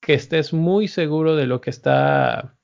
[0.00, 2.56] que estés muy seguro de lo que está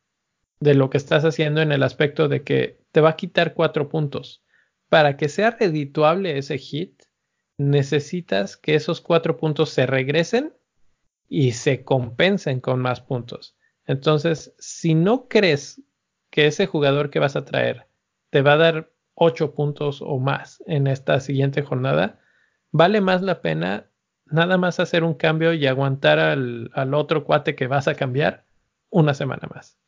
[0.61, 3.89] de lo que estás haciendo en el aspecto de que te va a quitar cuatro
[3.89, 4.43] puntos.
[4.89, 7.03] Para que sea redituable ese hit,
[7.59, 10.55] necesitas que esos cuatro puntos se regresen
[11.29, 13.57] y se compensen con más puntos.
[13.85, 15.83] Entonces, si no crees
[16.31, 17.87] que ese jugador que vas a traer
[18.31, 22.21] te va a dar ocho puntos o más en esta siguiente jornada,
[22.71, 23.91] vale más la pena
[24.27, 28.45] nada más hacer un cambio y aguantar al, otro cuate que vas a cambiar
[28.91, 29.79] una semana más.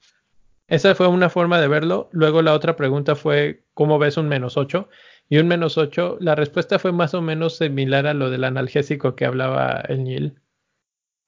[0.68, 2.10] Esa fue una forma de verlo.
[2.12, 4.88] Luego la otra pregunta fue, ¿cómo ves un menos 8?
[5.30, 9.16] Y un menos 8, la respuesta fue más o menos similar a lo del analgésico
[9.16, 10.40] que hablaba el Neil,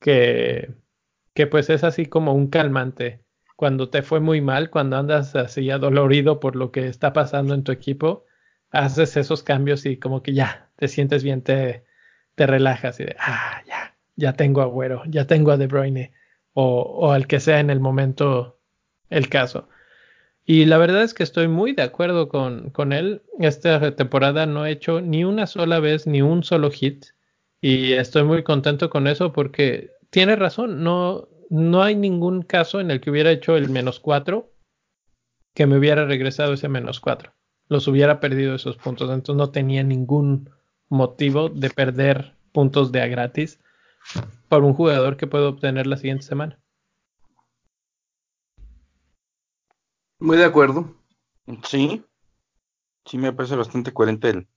[0.01, 0.75] que,
[1.35, 3.25] que pues es así como un calmante.
[3.57, 7.65] Cuando te fue muy mal, cuando andas así adolorido por lo que está pasando en
[7.65, 8.27] tu equipo,
[8.71, 11.85] haces esos cambios y como que ya te sientes bien, te,
[12.37, 16.13] te relajas y de, ah, ya, ya tengo a Güero, ya tengo a De Bruyne
[16.55, 18.60] o, o al que sea en el momento
[19.11, 19.69] el caso.
[20.47, 23.23] Y la verdad es que estoy muy de acuerdo con, con él.
[23.39, 27.07] Esta temporada no he hecho ni una sola vez ni un solo hit.
[27.61, 30.83] Y estoy muy contento con eso porque tiene razón.
[30.83, 34.51] No, no hay ningún caso en el que hubiera hecho el menos cuatro
[35.55, 37.33] que me hubiera regresado ese menos 4.
[37.69, 39.11] Los hubiera perdido esos puntos.
[39.11, 40.51] Entonces no tenía ningún
[40.89, 43.61] motivo de perder puntos de a gratis
[44.49, 46.59] por un jugador que puedo obtener la siguiente semana.
[50.21, 50.95] Muy de acuerdo.
[51.65, 52.05] Sí,
[53.05, 54.49] sí me parece bastante coherente el,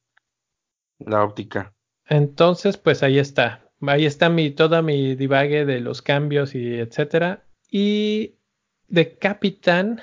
[1.00, 1.74] la óptica.
[2.06, 3.72] Entonces, pues ahí está.
[3.82, 7.46] Ahí está mi, toda mi divague de los cambios y etcétera.
[7.70, 8.36] Y
[8.88, 10.02] de capitán,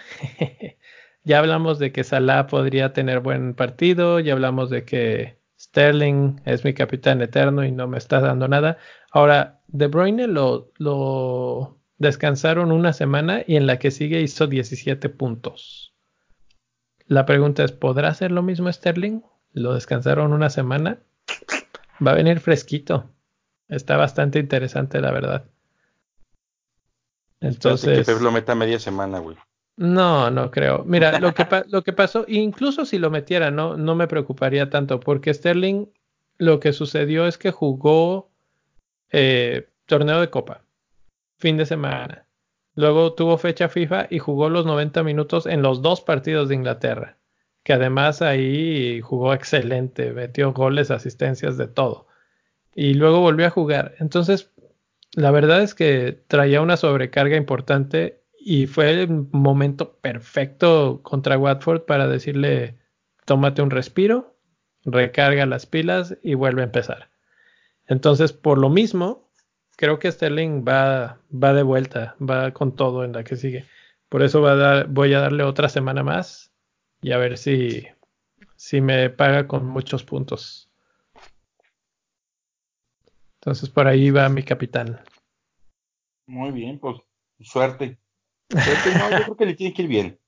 [1.25, 6.65] ya hablamos de que Salah podría tener buen partido, ya hablamos de que Sterling es
[6.65, 8.79] mi capitán eterno y no me está dando nada.
[9.11, 15.09] Ahora, De Bruyne lo, lo descansaron una semana y en la que sigue hizo 17
[15.11, 15.95] puntos.
[17.07, 19.21] La pregunta es, ¿podrá hacer lo mismo Sterling?
[19.53, 20.99] Lo descansaron una semana.
[22.05, 23.11] Va a venir fresquito.
[23.69, 25.45] Está bastante interesante, la verdad.
[27.41, 28.07] Entonces.
[28.07, 29.37] Que lo meta media semana, güey.
[29.77, 30.85] No, no creo.
[30.85, 35.01] Mira, lo que, lo que pasó, incluso si lo metiera, no, no me preocuparía tanto,
[35.01, 35.87] porque Sterling
[36.39, 38.31] lo que sucedió es que jugó
[39.11, 40.63] eh, torneo de copa,
[41.41, 42.27] fin de semana.
[42.77, 47.19] Luego tuvo fecha FIFA y jugó los 90 minutos en los dos partidos de Inglaterra,
[47.65, 52.07] que además ahí jugó excelente, metió goles, asistencias, de todo.
[52.75, 53.95] Y luego volvió a jugar.
[53.99, 54.53] Entonces,
[55.15, 61.83] la verdad es que traía una sobrecarga importante y fue el momento perfecto contra Watford
[61.83, 62.79] para decirle,
[63.25, 64.37] tómate un respiro,
[64.85, 67.11] recarga las pilas y vuelve a empezar.
[67.87, 69.30] Entonces, por lo mismo,
[69.81, 73.65] creo que Sterling va, va de vuelta, va con todo en la que sigue.
[74.11, 76.53] Por eso va a dar, voy a darle otra semana más
[77.01, 77.87] y a ver si,
[78.57, 80.71] si me paga con muchos puntos.
[83.41, 85.01] Entonces por ahí va mi capitán.
[86.27, 86.99] Muy bien, pues
[87.41, 87.99] suerte.
[88.51, 90.19] suerte no, yo creo que le tiene que ir bien.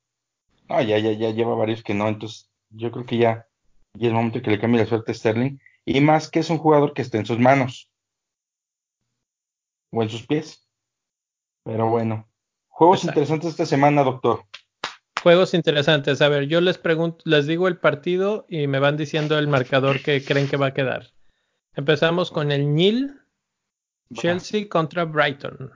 [0.70, 3.46] No, ya, ya, ya lleva varios que no, entonces yo creo que ya,
[3.92, 5.58] ya es momento que le cambie la suerte a Sterling.
[5.84, 7.91] Y más que es un jugador que esté en sus manos.
[9.92, 10.68] O en sus pies.
[11.64, 12.28] Pero bueno.
[12.68, 14.44] Juegos interesantes esta semana, doctor.
[15.22, 16.20] Juegos interesantes.
[16.20, 20.02] A ver, yo les pregunto, les digo el partido y me van diciendo el marcador
[20.02, 21.12] que creen que va a quedar.
[21.74, 23.20] Empezamos con el Nil,
[24.12, 25.70] Chelsea contra Brighton.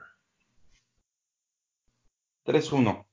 [2.45, 3.05] 3-1.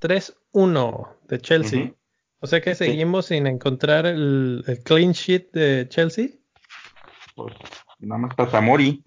[0.00, 1.94] 3-1 de Chelsea.
[2.40, 6.28] O sea que seguimos sin encontrar el, clean sheet de Chelsea.
[7.34, 7.54] Pues,
[8.00, 9.02] nada más para Tamori.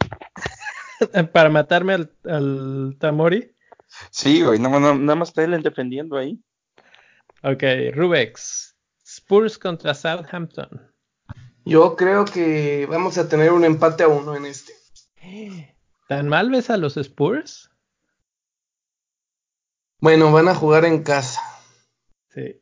[1.34, 1.94] para matarme
[2.26, 3.56] al, Tamori.
[4.12, 6.40] Sí, güey, nada, nada más está él defendiendo ahí.
[7.44, 7.64] Ok,
[7.94, 8.76] Rubex.
[9.04, 10.92] Spurs contra Southampton.
[11.64, 14.74] Yo creo que vamos a tener un empate a uno en este.
[16.08, 17.70] ¿Tan mal ves a los Spurs?
[20.00, 21.42] Bueno, van a jugar en casa.
[22.30, 22.62] Sí.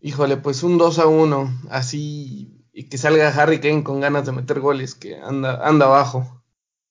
[0.00, 4.32] Híjole, pues un 2 a 1, así, y que salga Harry Kane con ganas de
[4.32, 6.43] meter goles, que anda, anda abajo.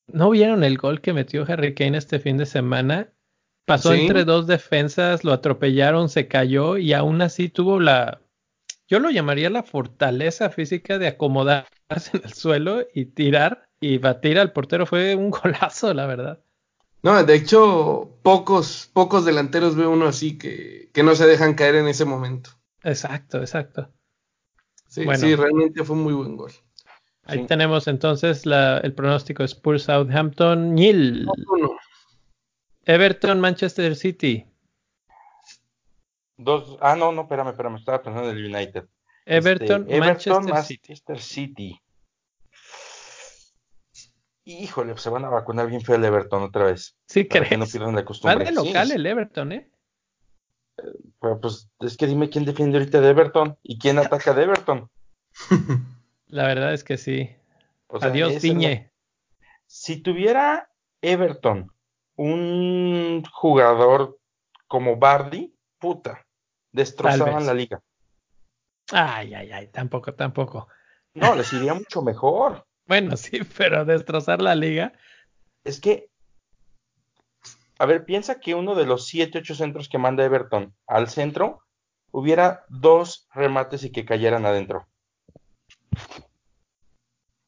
[0.07, 3.13] ¿No vieron el gol que metió Harry Kane este fin de semana?
[3.65, 8.19] Pasó entre dos defensas, lo atropellaron, se cayó y aún así tuvo la
[8.87, 11.67] yo lo llamaría la fortaleza física de acomodarse
[12.13, 14.85] en el suelo y tirar y batir al portero.
[14.85, 16.43] Fue un golazo, la verdad.
[17.01, 21.75] No, de hecho, pocos, pocos delanteros ve uno así que, que no se dejan caer
[21.75, 22.51] en ese momento.
[22.83, 23.91] Exacto, exacto.
[24.87, 26.51] Sí, sí realmente fue un muy buen gol.
[27.25, 31.27] Ahí tenemos entonces la, el pronóstico Spurs Southampton, Nil.
[32.85, 34.45] Everton Manchester City.
[36.35, 38.85] Dos, ah, no, no, espérame, espérame, estaba pensando en el United.
[39.25, 41.79] Everton, este, Everton Manchester, City.
[44.43, 46.97] Híjole, se van a vacunar bien feo el Everton otra vez.
[47.07, 47.47] Sí, crees.
[47.47, 48.43] Que no pierdan la costumbre.
[48.43, 49.71] Va de local el Everton, ¿eh?
[51.21, 54.89] Pero pues es que dime quién defiende ahorita de Everton y quién ataca de Everton.
[56.33, 57.29] La verdad es que sí.
[58.01, 58.91] Adiós, Piñe.
[59.67, 60.67] Si tuviera
[60.99, 61.71] Everton
[62.15, 64.17] un jugador
[64.67, 66.25] como Bardi, puta,
[66.71, 67.83] destrozaban la liga.
[68.91, 70.67] Ay, ay, ay, tampoco, tampoco.
[71.13, 72.65] No, les iría mucho mejor.
[72.85, 74.91] Bueno, sí, pero destrozar la liga.
[75.63, 76.09] Es que,
[77.79, 81.61] a ver, piensa que uno de los 7, 8 centros que manda Everton al centro
[82.11, 84.89] hubiera dos remates y que cayeran adentro.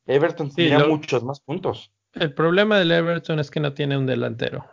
[0.06, 1.92] Everton tendría muchos más puntos.
[2.14, 4.66] El problema del Everton es que no tiene un delantero.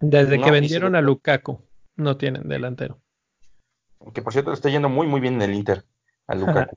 [0.00, 1.60] Desde que vendieron a Lukaku,
[1.96, 3.00] no tienen delantero.
[4.14, 5.84] Que por cierto le está yendo muy muy bien en el Inter
[6.28, 6.76] a Lukaku.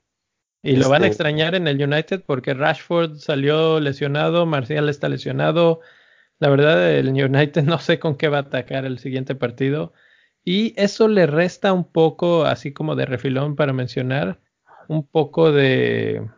[0.62, 5.08] y lo van a este extrañar en el United porque Rashford salió lesionado, Marcial está
[5.08, 5.80] lesionado,
[6.40, 9.92] La verdad, el United no sé con qué va a atacar el siguiente partido.
[10.44, 14.40] Y eso le resta un poco, así como de refilón para mencionar,
[14.88, 16.28] un poco de,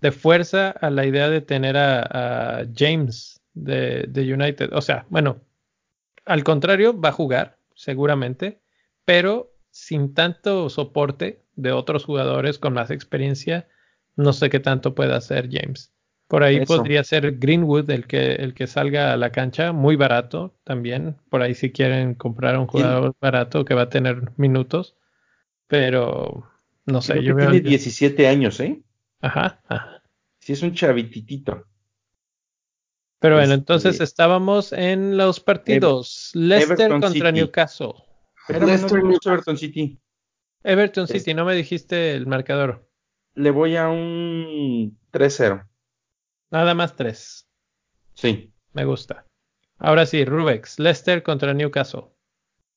[0.00, 4.70] de fuerza a la idea de tener a, James de, de, United.
[4.72, 5.40] O sea, bueno,
[6.24, 8.60] al contrario, va a jugar, seguramente,
[9.04, 13.68] pero sin tanto soporte de otros jugadores con más experiencia,
[14.16, 15.92] no sé qué tanto puede hacer James.
[16.30, 20.54] Por ahí podría ser Greenwood el que, el que salga a la cancha, muy barato
[20.62, 21.16] también.
[21.28, 24.94] Por ahí si quieren comprar un jugador barato que va a tener minutos.
[25.66, 26.48] Pero
[26.86, 27.50] no sé, yo veo.
[27.50, 28.80] Tiene 17 años, ¿eh?
[29.20, 30.04] Ajá, ajá.
[30.38, 31.66] Sí, es un chavititito.
[33.18, 36.30] Pero bueno, entonces este, estábamos en los partidos.
[36.34, 37.94] Leicester contra Newcastle.
[38.48, 39.98] Leicester, Everton City.
[40.62, 42.88] Everton City, no me dijiste el marcador.
[43.34, 45.66] Le voy a un 3-0.
[46.50, 47.48] Nada más tres.
[48.14, 48.52] Sí.
[48.72, 49.24] Me gusta.
[49.78, 52.04] Ahora sí, Rubex, Leicester contra Newcastle.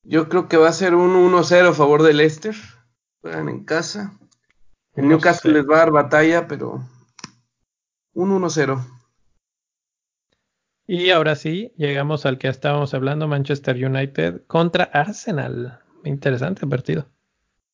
[0.03, 2.55] Yo creo que va a ser un 1-0 a favor de Leicester.
[3.21, 4.17] Juegan en casa.
[4.95, 6.81] El Newcastle les va a dar batalla, pero
[8.13, 8.85] un 1-0.
[10.85, 15.79] Y ahora sí, llegamos al que estábamos hablando, Manchester United contra Arsenal.
[16.03, 17.07] Interesante partido.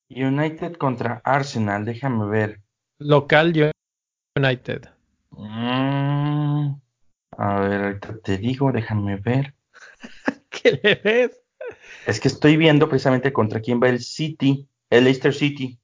[0.10, 2.62] United contra Arsenal, déjame ver.
[3.00, 3.74] Local
[4.38, 4.90] United.
[5.40, 6.76] Mm,
[7.38, 9.56] a ver, ahorita te digo, déjame ver.
[10.50, 11.42] ¿Qué le ves?
[12.06, 15.80] Es que estoy viendo precisamente contra quién va el City, el Leicester City.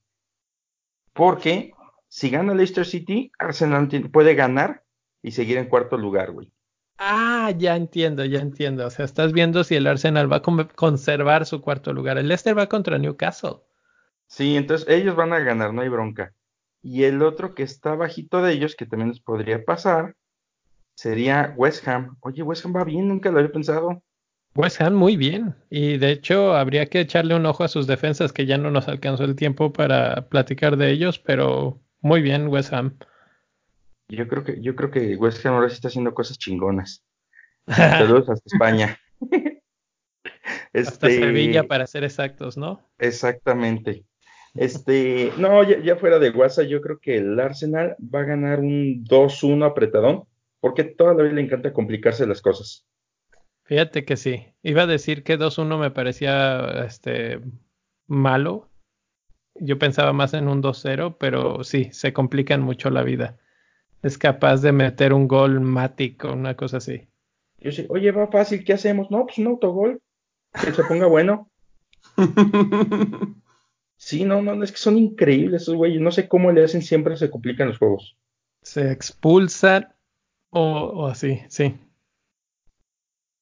[1.14, 1.72] Porque
[2.10, 4.84] si gana Leicester City, Arsenal puede ganar
[5.22, 6.52] y seguir en cuarto lugar, güey.
[6.98, 8.86] Ah, ya entiendo, ya entiendo.
[8.86, 12.18] O sea, estás viendo si el Arsenal va a conservar su cuarto lugar.
[12.18, 13.61] El Leicester va contra Newcastle.
[14.27, 16.34] Sí, entonces ellos van a ganar, no hay bronca.
[16.85, 20.13] Y el otro que está bajito de ellos, que también les podría pasar,
[20.95, 22.15] sería West Ham.
[22.19, 24.03] Oye, West Ham va bien, nunca lo había pensado.
[24.53, 25.55] West Ham muy bien.
[25.71, 28.87] Y de hecho, habría que echarle un ojo a sus defensas, que ya no nos
[28.87, 32.99] alcanzó el tiempo para platicar de ellos, pero muy bien, West Ham.
[34.07, 37.03] Yo creo que, yo creo que West Ham ahora sí está haciendo cosas chingonas.
[37.65, 38.99] Saludos hasta España.
[40.71, 42.87] Hasta este, Sevilla, para ser exactos, ¿no?
[42.99, 44.05] Exactamente.
[44.56, 49.03] Este, no, ya, fuera de WhatsApp, yo creo que el Arsenal va a ganar un
[49.03, 50.23] 2-1 apretadón,
[50.61, 52.86] porque toda la vida le encanta complicarse las cosas.
[53.64, 54.48] Fíjate que sí.
[54.64, 57.41] Iba a decir que 2-1 me parecía este
[58.07, 58.69] malo.
[59.56, 63.38] Yo pensaba más en un 2-0, pero sí, se complican mucho la vida.
[64.03, 67.07] Es capaz de meter un gol mático, una cosa así.
[67.60, 69.10] Yo sé, oye, va fácil, ¿qué hacemos?
[69.10, 70.02] No, pues un autogol.
[70.53, 71.49] Que se ponga bueno.
[74.06, 75.99] Sí, no, no, es que son increíbles esos güeyes.
[75.99, 78.15] No sé cómo le hacen, siempre se complican los juegos.
[78.61, 79.95] Se expulsan
[80.52, 81.76] o, así, sí.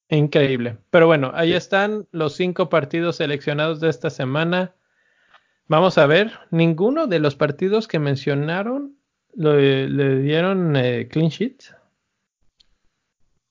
[0.07, 0.77] Increíble.
[0.90, 4.73] Pero bueno, ahí están los cinco partidos seleccionados de esta semana.
[5.68, 8.95] Vamos a ver, ninguno de los partidos que mencionaron
[9.34, 11.61] le dieron eh, clean sheet.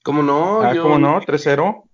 [0.02, 0.62] ¿Cómo no?
[0.62, 1.20] Ah, ¿cómo no?
[1.20, 1.84] 3-0.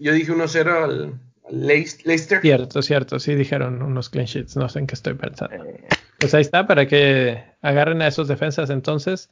[0.00, 1.20] Yo dije 1-0 al,
[1.52, 2.40] Leicester.
[2.40, 5.62] Cierto, cierto, sí dijeron unos clean sheets, no sé en qué estoy pensando.
[5.64, 5.84] Eh.
[6.18, 9.30] Pues ahí está, para que agarren a esos defensas entonces.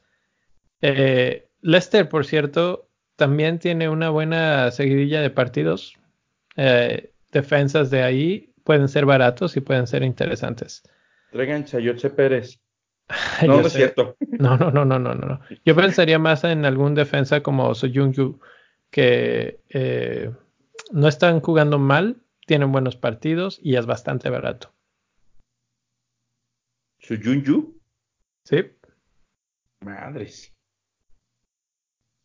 [0.81, 5.97] Eh, Leicester, por cierto, también tiene una buena seguidilla de partidos.
[6.57, 10.83] Eh, defensas de ahí pueden ser baratos y pueden ser interesantes.
[11.31, 12.59] Traigan Chayote Pérez.
[13.45, 14.15] No, no es cierto.
[14.39, 15.41] No, no, no, no, no, no.
[15.65, 18.39] Yo pensaría más en algún defensa como Soyunju,
[18.89, 19.59] que
[20.91, 24.73] no están jugando mal, tienen buenos partidos y es bastante barato.
[26.99, 27.79] ¿Suyunju?
[28.43, 28.63] Sí.
[29.81, 30.53] Madres.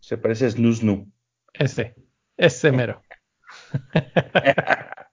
[0.01, 1.11] Se parece a Snusnu.
[1.53, 1.95] Ese,
[2.37, 3.03] ese mero.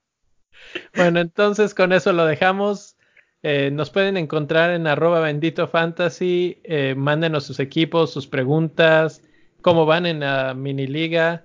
[0.96, 2.96] bueno, entonces con eso lo dejamos.
[3.42, 6.60] Eh, nos pueden encontrar en arroba bendito fantasy.
[6.64, 9.22] Eh, mándenos sus equipos, sus preguntas,
[9.62, 11.44] cómo van en la mini liga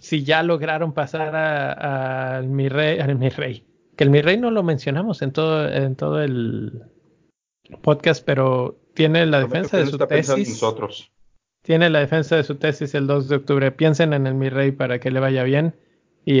[0.00, 3.66] si ya lograron pasar al mi rey, al mi rey,
[3.96, 6.82] que el mi rey no lo mencionamos en todo, en todo el
[7.82, 10.60] podcast, pero tiene la defensa de su tesis.
[11.62, 13.72] Tiene la defensa de su tesis el 2 de octubre.
[13.72, 15.76] Piensen en el mi rey para que le vaya bien
[16.24, 16.40] y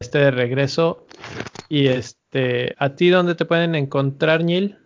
[0.00, 1.06] esté de regreso.
[1.68, 4.78] Y este, ¿a ti dónde te pueden encontrar, Nil?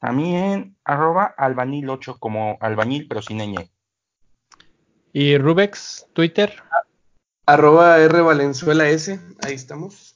[0.00, 3.68] A mí en arroba albañil8 como albañil pero sin ñ.
[5.12, 6.52] ¿Y Rubex, Twitter?
[7.48, 10.14] Arroba R Valenzuela S, ahí estamos.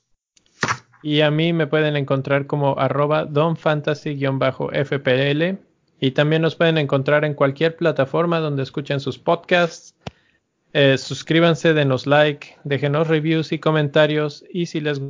[1.03, 5.59] Y a mí me pueden encontrar como arroba donfantasy-fpl.
[5.99, 9.95] Y también nos pueden encontrar en cualquier plataforma donde escuchen sus podcasts.
[10.75, 14.45] Eh, suscríbanse, denos like, déjenos reviews y comentarios.
[14.53, 15.01] Y si les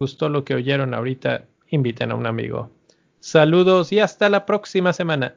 [0.00, 2.72] gustó lo que oyeron ahorita, inviten a un amigo.
[3.20, 5.36] Saludos y hasta la próxima semana.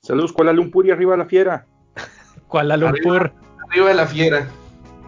[0.00, 1.68] Saludos, Kuala Lumpur y arriba la fiera.
[2.48, 3.32] Kuala Lumpur.
[3.68, 4.48] Arriba, la fiera.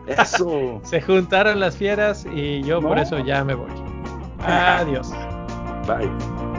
[0.07, 0.81] Eso.
[0.85, 3.71] Se juntaron las fieras y yo por eso ya me voy.
[4.41, 5.11] Adiós.
[5.87, 6.54] Bye.